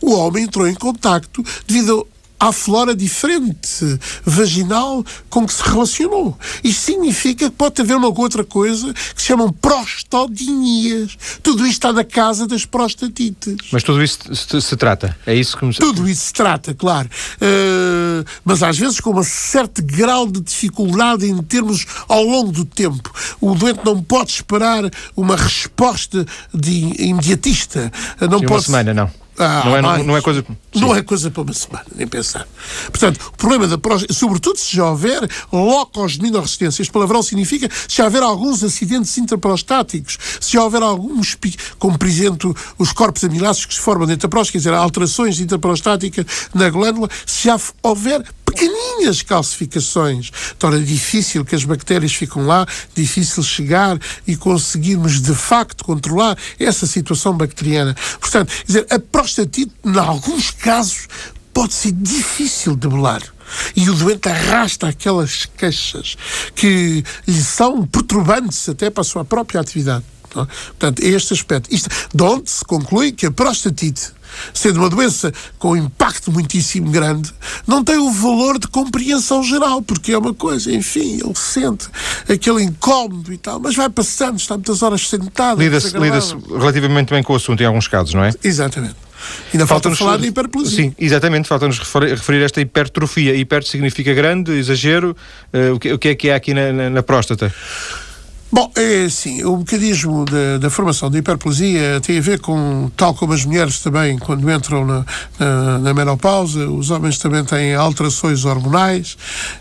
o 0.00 0.12
homem 0.12 0.44
entrou 0.44 0.66
em 0.66 0.74
contacto 0.74 1.44
devido 1.66 2.06
à 2.38 2.52
flora 2.52 2.94
diferente 2.94 3.98
vaginal 4.24 5.04
com 5.30 5.46
que 5.46 5.54
se 5.54 5.62
relacionou. 5.62 6.38
Isto 6.62 6.80
significa 6.80 7.50
que 7.50 7.56
pode 7.56 7.80
haver 7.80 7.96
uma 7.96 8.08
outra 8.08 8.44
coisa 8.44 8.92
que 8.92 9.20
se 9.20 9.28
chamam 9.28 9.52
prostodinias. 9.52 11.16
Tudo 11.42 11.66
isto 11.66 11.72
está 11.72 11.92
na 11.92 12.04
casa 12.04 12.46
das 12.46 12.64
prostatites. 12.64 13.56
Mas 13.72 13.82
tudo 13.82 14.02
isso 14.02 14.34
se, 14.34 14.60
se 14.60 14.76
trata? 14.76 15.16
É 15.26 15.34
isso 15.34 15.56
que 15.56 15.64
me... 15.64 15.74
Tudo 15.74 16.08
isso 16.08 16.26
se 16.26 16.32
trata, 16.32 16.74
claro. 16.74 17.08
Uh, 17.36 18.24
mas 18.44 18.62
às 18.62 18.78
vezes 18.78 19.00
com 19.00 19.18
um 19.18 19.22
certo 19.22 19.82
grau 19.82 20.26
de 20.26 20.40
dificuldade 20.40 21.26
em 21.26 21.42
termos 21.42 21.86
ao 22.08 22.22
longo 22.22 22.52
do 22.52 22.64
tempo. 22.64 23.12
O 23.40 23.54
doente 23.54 23.80
não 23.84 24.02
pode 24.02 24.32
esperar 24.32 24.90
uma 25.16 25.36
resposta 25.36 26.26
de 26.52 27.02
imediatista. 27.02 27.92
Não 28.20 28.38
Sim, 28.38 28.46
pode... 28.46 28.52
uma 28.52 28.62
semana, 28.62 28.94
não. 28.94 29.25
Ah, 29.38 29.62
não, 29.64 29.76
é, 29.76 29.82
não, 29.82 30.04
não, 30.04 30.16
é 30.16 30.22
coisa. 30.22 30.42
Sim. 30.42 30.80
Não 30.80 30.94
é 30.94 31.02
coisa 31.02 31.30
para 31.30 31.42
uma 31.42 31.52
semana, 31.52 31.84
nem 31.94 32.06
pensar. 32.06 32.46
Portanto, 32.86 33.20
o 33.32 33.36
problema 33.36 33.66
da 33.66 33.76
próstata, 33.76 34.12
sobretudo 34.12 34.58
se 34.58 34.74
já 34.74 34.88
houver 34.88 35.28
locosminoresistência, 35.52 36.82
este 36.82 36.92
palavrão 36.92 37.22
significa 37.22 37.68
se 37.88 37.96
já 37.96 38.04
houver 38.04 38.22
alguns 38.22 38.64
acidentes 38.64 39.16
intraprostáticos, 39.18 40.18
se 40.40 40.52
já 40.52 40.62
houver 40.62 40.82
alguns, 40.82 41.36
como 41.78 41.98
por 41.98 42.08
exemplo 42.08 42.56
os 42.78 42.92
corpos 42.92 43.24
amiláceos 43.24 43.66
que 43.66 43.74
se 43.74 43.80
formam 43.80 44.06
dentro 44.06 44.26
da 44.26 44.30
próstata, 44.30 44.52
quer 44.52 44.58
dizer, 44.58 44.74
alterações 44.74 45.40
intraprostáticas 45.40 46.24
na 46.54 46.70
glândula, 46.70 47.08
se 47.26 47.44
já 47.44 47.60
houver 47.82 48.24
pequeninas 48.56 49.20
calcificações. 49.20 50.30
Torna 50.58 50.80
difícil 50.80 51.44
que 51.44 51.54
as 51.54 51.64
bactérias 51.64 52.14
ficam 52.14 52.46
lá, 52.46 52.66
difícil 52.94 53.42
chegar 53.42 53.98
e 54.26 54.34
conseguirmos 54.34 55.20
de 55.20 55.34
facto 55.34 55.84
controlar 55.84 56.38
essa 56.58 56.86
situação 56.86 57.36
bacteriana. 57.36 57.94
Portanto, 58.18 58.48
quer 58.48 58.66
dizer, 58.66 58.86
a 58.90 58.98
prostatite, 59.26 59.72
em 59.84 59.98
alguns 59.98 60.52
casos, 60.52 61.08
pode 61.52 61.74
ser 61.74 61.90
difícil 61.92 62.76
de 62.76 62.86
belar. 62.86 63.22
E 63.74 63.88
o 63.90 63.94
doente 63.94 64.28
arrasta 64.28 64.88
aquelas 64.88 65.46
queixas 65.56 66.16
que 66.54 67.04
lhe 67.26 67.42
são 67.42 67.84
perturbantes 67.86 68.68
até 68.68 68.88
para 68.88 69.00
a 69.00 69.04
sua 69.04 69.24
própria 69.24 69.60
atividade. 69.60 70.04
É? 70.24 70.28
Portanto, 70.34 71.02
é 71.02 71.08
este 71.08 71.32
aspecto. 71.32 71.74
Isto, 71.74 71.88
de 72.14 72.22
onde 72.22 72.50
se 72.50 72.64
conclui 72.64 73.10
que 73.10 73.26
a 73.26 73.30
prostatite 73.30 74.14
sendo 74.52 74.80
uma 74.80 74.90
doença 74.90 75.32
com 75.58 75.70
um 75.70 75.76
impacto 75.76 76.30
muitíssimo 76.30 76.90
grande, 76.90 77.32
não 77.66 77.82
tem 77.82 77.96
o 77.96 78.10
valor 78.10 78.58
de 78.58 78.68
compreensão 78.68 79.42
geral, 79.42 79.80
porque 79.80 80.12
é 80.12 80.18
uma 80.18 80.34
coisa, 80.34 80.70
enfim, 80.70 81.20
ele 81.24 81.34
sente 81.34 81.88
aquele 82.28 82.62
incómodo 82.62 83.32
e 83.32 83.38
tal, 83.38 83.58
mas 83.58 83.74
vai 83.74 83.88
passando, 83.88 84.38
está 84.38 84.54
muitas 84.54 84.82
horas 84.82 85.08
sentado. 85.08 85.58
Lida-se 85.58 85.96
lida 85.98 86.18
relativamente 86.50 87.14
bem 87.14 87.22
com 87.22 87.32
o 87.32 87.36
assunto 87.36 87.62
em 87.62 87.66
alguns 87.66 87.88
casos, 87.88 88.12
não 88.12 88.24
é? 88.24 88.32
Exatamente. 88.42 89.05
Ainda 89.52 89.66
falta 89.66 89.94
falar 89.94 90.18
de 90.18 90.28
hiperplasia. 90.28 90.84
Sim, 90.84 90.94
exatamente, 90.98 91.48
falta-nos 91.48 91.78
referir, 91.78 92.10
referir, 92.10 92.42
esta 92.42 92.60
hipertrofia. 92.60 93.34
Hiper 93.34 93.64
significa 93.64 94.12
grande, 94.12 94.52
exagero. 94.52 95.16
Uh, 95.52 95.74
o, 95.74 95.78
que, 95.78 95.92
o 95.92 95.98
que 95.98 96.08
é 96.08 96.14
que 96.14 96.30
há 96.30 96.36
aqui 96.36 96.52
na, 96.52 96.72
na, 96.72 96.90
na 96.90 97.02
próstata? 97.02 97.52
Bom, 98.50 98.70
é 98.76 99.06
assim, 99.06 99.42
o 99.42 99.56
mecanismo 99.56 100.24
da, 100.24 100.58
da, 100.58 100.70
formação 100.70 101.10
da 101.10 101.18
hiperplasia 101.18 102.00
tem 102.00 102.18
a 102.18 102.20
ver 102.20 102.38
com, 102.38 102.88
tal 102.96 103.12
como 103.12 103.32
as 103.32 103.44
mulheres 103.44 103.80
também, 103.80 104.16
quando 104.18 104.48
entram 104.48 104.86
na, 104.86 105.04
na, 105.36 105.78
na 105.80 105.92
menopausa, 105.92 106.70
os 106.70 106.90
homens 106.90 107.18
também 107.18 107.44
têm 107.44 107.74
alterações 107.74 108.44
hormonais, 108.44 109.18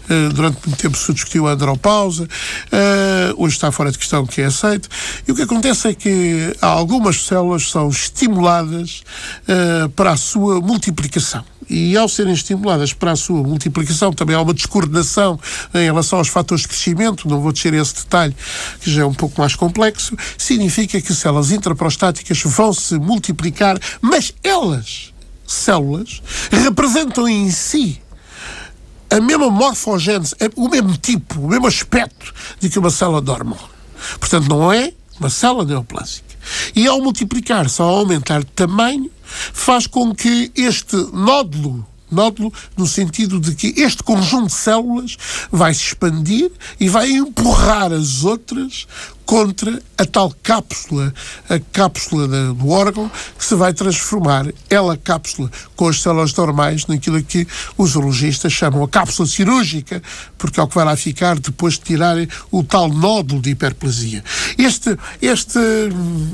uh, 0.08 0.32
durante 0.32 0.60
muito 0.67 0.80
tempo 0.80 0.95
se 0.98 1.12
discutiu 1.12 1.48
a 1.48 1.54
andropausa, 1.54 2.26
uh, 2.26 3.43
hoje 3.43 3.56
está 3.56 3.71
fora 3.71 3.91
de 3.91 3.98
questão 3.98 4.24
que 4.24 4.41
é 4.41 4.45
aceito, 4.45 4.88
e 5.28 5.32
o 5.32 5.36
que 5.36 5.41
acontece 5.41 5.88
é 5.88 5.93
que 5.95 6.56
algumas 6.62 7.26
células 7.26 7.67
são 7.67 7.89
estimuladas 7.89 9.02
uh, 9.50 9.89
para 9.89 10.12
a 10.12 10.17
sua 10.17 10.62
multiplicação 10.62 11.43
e 11.69 11.97
ao 11.97 12.08
serem 12.08 12.34
estimuladas 12.34 12.93
para 12.93 13.12
a 13.12 13.15
sua 13.15 13.41
multiplicação, 13.43 14.13
também 14.13 14.36
há 14.36 14.41
uma 14.41 14.54
descoordenação 14.54 15.39
em 15.73 15.86
relação 15.86 16.19
aos 16.19 16.28
fatores 16.28 16.63
de 16.63 16.67
crescimento, 16.67 17.28
não 17.28 17.41
vou 17.41 17.51
descer 17.51 17.73
esse 17.73 17.95
detalhe, 17.95 18.36
que 18.82 18.91
já 18.91 19.01
é 19.01 19.06
um 19.06 19.13
pouco 19.13 19.39
mais 19.39 19.56
complexo, 19.56 20.15
significa 20.38 21.01
que 21.01 21.13
células 21.13 21.51
intraprostáticas 21.51 22.41
vão 22.43 22.73
se 22.73 22.97
multiplicar, 22.99 23.80
mas 24.01 24.34
elas, 24.43 25.13
células, 25.45 26.21
representam 26.51 27.28
em 27.28 27.49
si 27.51 28.01
a 29.10 29.21
mesma 29.21 29.49
morfogênese, 29.49 30.36
o 30.56 30.67
mesmo 30.67 30.97
tipo, 30.97 31.41
o 31.41 31.47
mesmo 31.47 31.67
aspecto 31.67 32.34
de 32.60 32.69
que 32.69 32.80
uma 32.80 32.89
célula 32.89 33.21
normal. 33.21 33.69
Portanto, 34.19 34.49
não 34.49 34.71
é 34.71 34.91
uma 35.19 35.30
célula 35.30 35.65
neoplásica. 35.65 36.25
E 36.75 36.86
ao 36.88 37.01
multiplicar-se, 37.01 37.82
ao 37.82 37.89
aumentar 37.89 38.39
de 38.39 38.51
tamanho, 38.51 39.10
faz 39.25 39.88
com 39.88 40.13
que 40.13 40.51
este 40.55 40.95
nódulo 41.13 41.85
nódulo 42.11 42.53
no 42.77 42.85
sentido 42.85 43.39
de 43.39 43.55
que 43.55 43.73
este 43.81 44.03
conjunto 44.03 44.47
de 44.47 44.53
células 44.53 45.17
vai 45.51 45.73
se 45.73 45.81
expandir 45.81 46.51
e 46.79 46.88
vai 46.88 47.11
empurrar 47.11 47.91
as 47.91 48.23
outras 48.23 48.88
contra 49.25 49.81
a 49.97 50.05
tal 50.05 50.33
cápsula, 50.43 51.13
a 51.49 51.59
cápsula 51.59 52.27
do 52.53 52.69
órgão, 52.69 53.09
que 53.38 53.43
se 53.43 53.55
vai 53.55 53.73
transformar, 53.73 54.45
ela 54.69 54.97
cápsula, 54.97 55.49
com 55.75 55.88
as 55.88 56.01
células 56.01 56.33
normais, 56.33 56.85
naquilo 56.85 57.21
que 57.23 57.47
os 57.77 57.95
urologistas 57.95 58.53
chamam 58.53 58.83
a 58.83 58.88
cápsula 58.88 59.27
cirúrgica, 59.27 60.01
porque 60.38 60.59
é 60.59 60.63
o 60.63 60.67
que 60.67 60.75
vai 60.75 60.85
lá 60.85 60.95
ficar 60.95 61.39
depois 61.39 61.75
de 61.75 61.81
tirarem 61.81 62.27
o 62.51 62.63
tal 62.63 62.89
nódulo 62.89 63.41
de 63.41 63.51
hiperplasia. 63.51 64.23
Este, 64.57 64.97
este, 65.21 65.59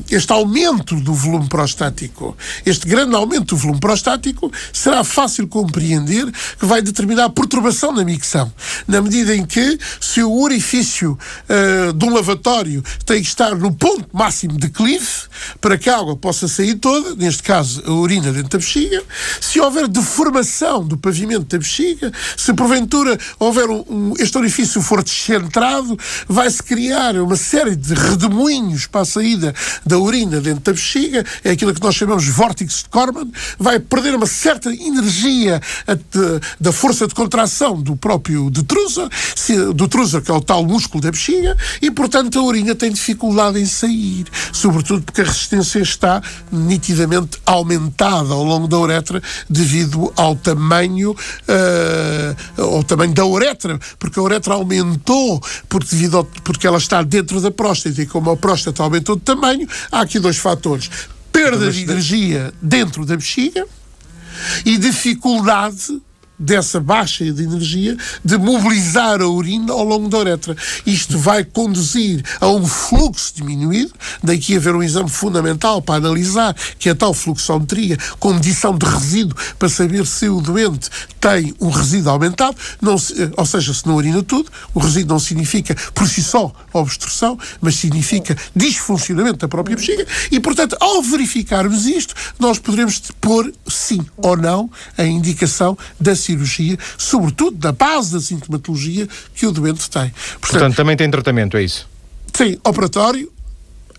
este 0.09 0.33
aumento 0.33 0.95
do 0.95 1.13
volume 1.13 1.47
prostático, 1.47 2.35
este 2.65 2.87
grande 2.87 3.15
aumento 3.15 3.55
do 3.55 3.57
volume 3.57 3.79
prostático, 3.79 4.51
será 4.73 5.03
fácil 5.03 5.47
compreender 5.47 6.31
que 6.59 6.65
vai 6.65 6.81
determinar 6.81 7.25
a 7.25 7.29
perturbação 7.29 7.93
da 7.93 8.03
micção, 8.03 8.51
na 8.87 9.01
medida 9.01 9.35
em 9.35 9.45
que, 9.45 9.77
se 9.99 10.23
o 10.23 10.41
orifício 10.41 11.17
uh, 11.47 11.93
de 11.93 12.05
um 12.05 12.13
lavatório 12.13 12.80
tem 13.05 13.21
que 13.21 13.27
estar 13.27 13.55
no 13.55 13.71
ponto 13.71 14.07
máximo 14.13 14.57
de 14.57 14.69
clive 14.69 15.07
para 15.59 15.77
que 15.77 15.89
a 15.89 15.97
água 15.97 16.15
possa 16.15 16.47
sair 16.47 16.75
toda, 16.75 17.15
neste 17.15 17.43
caso 17.43 17.83
a 17.85 17.91
urina 17.91 18.31
dentro 18.31 18.49
da 18.49 18.57
bexiga. 18.57 19.03
Se 19.39 19.59
houver 19.59 19.87
deformação 19.87 20.85
do 20.85 20.97
pavimento 20.97 21.45
da 21.45 21.57
bexiga, 21.57 22.11
se 22.37 22.53
porventura 22.53 23.17
houver 23.39 23.69
um, 23.69 23.83
um, 23.89 24.13
este 24.19 24.37
orifício 24.37 24.81
for 24.81 25.03
descentrado, 25.03 25.97
vai-se 26.27 26.61
criar 26.61 27.15
uma 27.15 27.35
série 27.35 27.75
de 27.75 27.93
redemoinhos 27.93 28.87
para 28.87 29.01
a 29.01 29.05
saída 29.05 29.53
da 29.85 29.97
urina 29.97 30.39
dentro 30.39 30.61
da 30.61 30.73
bexiga, 30.73 31.25
é 31.43 31.51
aquilo 31.51 31.73
que 31.73 31.81
nós 31.81 31.95
chamamos 31.95 32.23
de 32.23 32.31
vórtice 32.31 32.83
de 32.83 32.89
Corman, 32.89 33.31
vai 33.57 33.79
perder 33.79 34.15
uma 34.15 34.25
certa 34.25 34.69
energia 34.73 35.61
da 36.59 36.71
força 36.71 37.07
de 37.07 37.15
contração 37.15 37.81
do 37.81 37.95
próprio 37.95 38.49
detrusa, 38.49 39.09
do 39.73 39.73
detrusa, 39.73 40.21
que 40.21 40.31
é 40.31 40.33
o 40.33 40.41
tal 40.41 40.63
músculo 40.65 41.01
da 41.01 41.11
bexiga, 41.11 41.57
e 41.81 41.91
portanto 41.91 42.39
a 42.39 42.43
urina 42.43 42.70
urina 42.71 42.75
tem 42.75 42.91
dificuldade 42.91 43.59
em 43.59 43.65
sair, 43.65 44.25
sobretudo 44.51 45.03
porque 45.03 45.21
a 45.21 45.25
resistência 45.25 45.79
está 45.79 46.21
nitidamente 46.51 47.37
aumentada 47.45 48.33
ao 48.33 48.43
longo 48.43 48.67
da 48.67 48.77
uretra 48.77 49.21
devido 49.49 50.11
ao 50.15 50.35
tamanho, 50.35 51.11
uh, 51.11 52.61
ao 52.61 52.83
tamanho 52.83 53.13
da 53.13 53.25
uretra, 53.25 53.79
porque 53.99 54.19
a 54.19 54.23
uretra 54.23 54.53
aumentou 54.53 55.41
porque, 55.67 55.95
devido 55.95 56.17
ao, 56.17 56.23
porque 56.23 56.65
ela 56.65 56.77
está 56.77 57.01
dentro 57.01 57.39
da 57.41 57.51
próstata 57.51 58.01
e 58.01 58.05
como 58.05 58.31
a 58.31 58.37
próstata 58.37 58.83
aumentou 58.83 59.15
de 59.15 59.23
tamanho, 59.23 59.67
há 59.91 60.01
aqui 60.01 60.19
dois 60.19 60.37
fatores. 60.37 60.89
Perda 61.31 61.71
de 61.71 61.83
energia 61.83 62.53
dentro 62.61 63.05
da 63.05 63.15
bexiga 63.15 63.65
e 64.65 64.77
dificuldade 64.77 66.01
dessa 66.41 66.79
baixa 66.79 67.31
de 67.31 67.43
energia 67.43 67.95
de 68.25 68.37
mobilizar 68.37 69.21
a 69.21 69.27
urina 69.27 69.71
ao 69.71 69.83
longo 69.83 70.09
da 70.09 70.17
uretra. 70.17 70.57
Isto 70.85 71.17
vai 71.19 71.43
conduzir 71.43 72.23
a 72.39 72.47
um 72.47 72.65
fluxo 72.65 73.33
diminuído, 73.35 73.93
daqui 74.23 74.57
haver 74.57 74.75
um 74.75 74.81
exame 74.81 75.09
fundamental 75.09 75.81
para 75.81 75.95
analisar, 75.95 76.55
que 76.79 76.89
é 76.89 76.93
a 76.93 76.95
tal 76.95 77.13
fluxometria, 77.13 77.97
com 78.19 78.33
medição 78.33 78.75
de 78.75 78.85
resíduo, 78.85 79.37
para 79.59 79.69
saber 79.69 80.05
se 80.07 80.27
o 80.27 80.41
doente 80.41 80.89
tem 81.19 81.53
um 81.61 81.69
resíduo 81.69 82.11
aumentado, 82.11 82.57
não 82.81 82.97
se, 82.97 83.13
ou 83.37 83.45
seja, 83.45 83.73
se 83.73 83.85
não 83.85 83.95
urina 83.95 84.23
tudo, 84.23 84.51
o 84.73 84.79
resíduo 84.79 85.13
não 85.13 85.19
significa 85.19 85.75
por 85.93 86.07
si 86.07 86.23
só 86.23 86.51
obstrução, 86.73 87.37
mas 87.61 87.75
significa 87.75 88.35
disfuncionamento 88.55 89.37
da 89.37 89.47
própria 89.47 89.75
bexiga. 89.75 90.07
E, 90.31 90.39
portanto, 90.39 90.75
ao 90.79 91.03
verificarmos 91.03 91.85
isto, 91.85 92.15
nós 92.39 92.57
poderemos 92.57 92.99
pôr 93.19 93.53
sim 93.67 94.03
ou 94.17 94.35
não 94.35 94.69
a 94.97 95.03
indicação 95.03 95.77
da 95.99 96.15
cirurgia 96.15 96.30
cirurgia, 96.31 96.77
sobretudo 96.97 97.57
da 97.57 97.71
base 97.71 98.13
da 98.13 98.19
sintomatologia 98.19 99.07
que 99.35 99.45
o 99.45 99.51
doente 99.51 99.89
tem. 99.89 100.09
Portanto, 100.09 100.39
Portanto 100.39 100.75
também 100.75 100.97
tem 100.97 101.09
tratamento, 101.09 101.57
é 101.57 101.63
isso? 101.63 101.87
Sim, 102.33 102.57
operatório, 102.63 103.31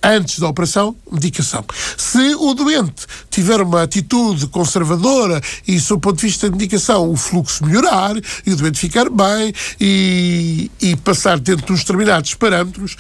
antes 0.03 0.39
da 0.39 0.49
operação, 0.49 0.97
medicação. 1.11 1.65
Se 1.97 2.35
o 2.35 2.55
doente 2.55 3.07
tiver 3.31 3.61
uma 3.61 3.83
atitude 3.83 4.49
conservadora 4.49 5.41
e, 5.67 5.79
do 5.79 5.99
ponto 5.99 6.17
de 6.17 6.27
vista 6.27 6.49
da 6.49 6.57
medicação, 6.57 7.11
o 7.11 7.17
fluxo 7.17 7.65
melhorar 7.65 8.17
e 8.45 8.53
o 8.53 8.57
doente 8.57 8.79
ficar 8.79 9.09
bem 9.09 9.53
e, 9.81 10.71
e 10.81 10.97
passar 10.97 11.39
dentro 11.39 11.67
de 11.67 11.73
uns 11.73 11.81
determinados 11.81 12.35
parâmetros, 12.35 12.97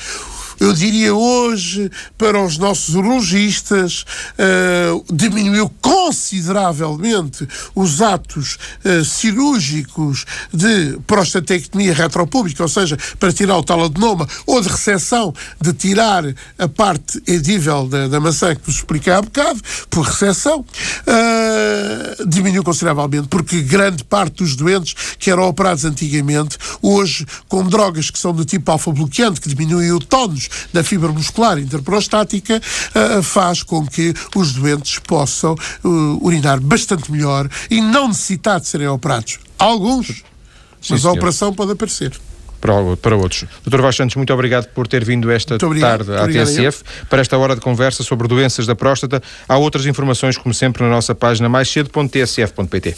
eu 0.62 0.72
diria 0.72 1.12
hoje, 1.12 1.90
para 2.16 2.40
os 2.40 2.56
nossos 2.56 2.94
urologistas, 2.94 4.04
uh, 4.38 5.04
diminuiu 5.12 5.68
consideravelmente 5.80 7.48
os 7.74 8.00
atos 8.00 8.58
uh, 8.84 9.04
cirúrgicos 9.04 10.24
de 10.52 11.00
prostatectomia 11.04 11.92
retropública, 11.92 12.62
ou 12.62 12.68
seja, 12.68 12.96
para 13.18 13.32
tirar 13.32 13.58
o 13.58 13.64
tal 13.64 13.84
adenoma, 13.84 14.28
ou 14.46 14.60
de 14.60 14.68
recepção, 14.68 15.34
de 15.60 15.72
tirar 15.72 16.22
a 16.56 16.68
parte 16.68 17.20
edível 17.26 17.88
da, 17.88 18.06
da 18.06 18.20
maçã 18.20 18.54
que 18.54 18.64
vos 18.64 18.76
expliquei 18.76 19.12
há 19.12 19.20
bocado, 19.20 19.60
por 19.90 20.02
recepção, 20.06 20.60
uh, 20.60 22.28
diminuiu 22.28 22.62
consideravelmente, 22.62 23.26
porque 23.26 23.62
grande 23.62 24.04
parte 24.04 24.36
dos 24.36 24.54
doentes 24.54 24.94
que 25.18 25.28
eram 25.28 25.42
operados 25.42 25.84
antigamente, 25.84 26.56
hoje, 26.80 27.26
com 27.48 27.64
drogas 27.66 28.10
que 28.10 28.18
são 28.18 28.32
do 28.32 28.44
tipo 28.44 28.70
alfa-bloqueante, 28.70 29.40
que 29.40 29.48
diminuem 29.48 29.90
o 29.90 29.98
tónus 29.98 30.51
da 30.72 30.82
fibra 30.82 31.10
muscular 31.10 31.58
interprostática 31.58 32.60
uh, 32.60 33.22
faz 33.22 33.62
com 33.62 33.86
que 33.86 34.14
os 34.34 34.52
doentes 34.52 34.98
possam 34.98 35.54
uh, 35.84 36.26
urinar 36.26 36.60
bastante 36.60 37.10
melhor 37.10 37.48
e 37.70 37.80
não 37.80 38.08
necessitar 38.08 38.60
de 38.60 38.66
serem 38.66 38.88
operados. 38.88 39.38
Alguns, 39.58 40.06
Sim, 40.06 40.22
mas 40.90 41.00
senhor. 41.00 41.10
a 41.10 41.12
operação 41.12 41.52
pode 41.52 41.72
aparecer 41.72 42.12
para, 42.62 42.96
para 42.96 43.16
outros. 43.16 43.44
Doutor 43.64 43.82
Vaz 43.82 43.96
Santos, 43.96 44.14
muito 44.14 44.32
obrigado 44.32 44.68
por 44.68 44.86
ter 44.86 45.04
vindo 45.04 45.30
esta 45.30 45.58
tarde 45.58 46.14
à 46.14 46.28
TSF 46.28 46.84
para 47.10 47.20
esta 47.20 47.36
hora 47.36 47.56
de 47.56 47.60
conversa 47.60 48.04
sobre 48.04 48.28
doenças 48.28 48.66
da 48.66 48.76
próstata. 48.76 49.20
Há 49.48 49.58
outras 49.58 49.84
informações, 49.84 50.38
como 50.38 50.54
sempre, 50.54 50.84
na 50.84 50.88
nossa 50.88 51.14
página 51.14 51.48
mais 51.48 51.68
cedo.tsf.pt. 51.68 52.94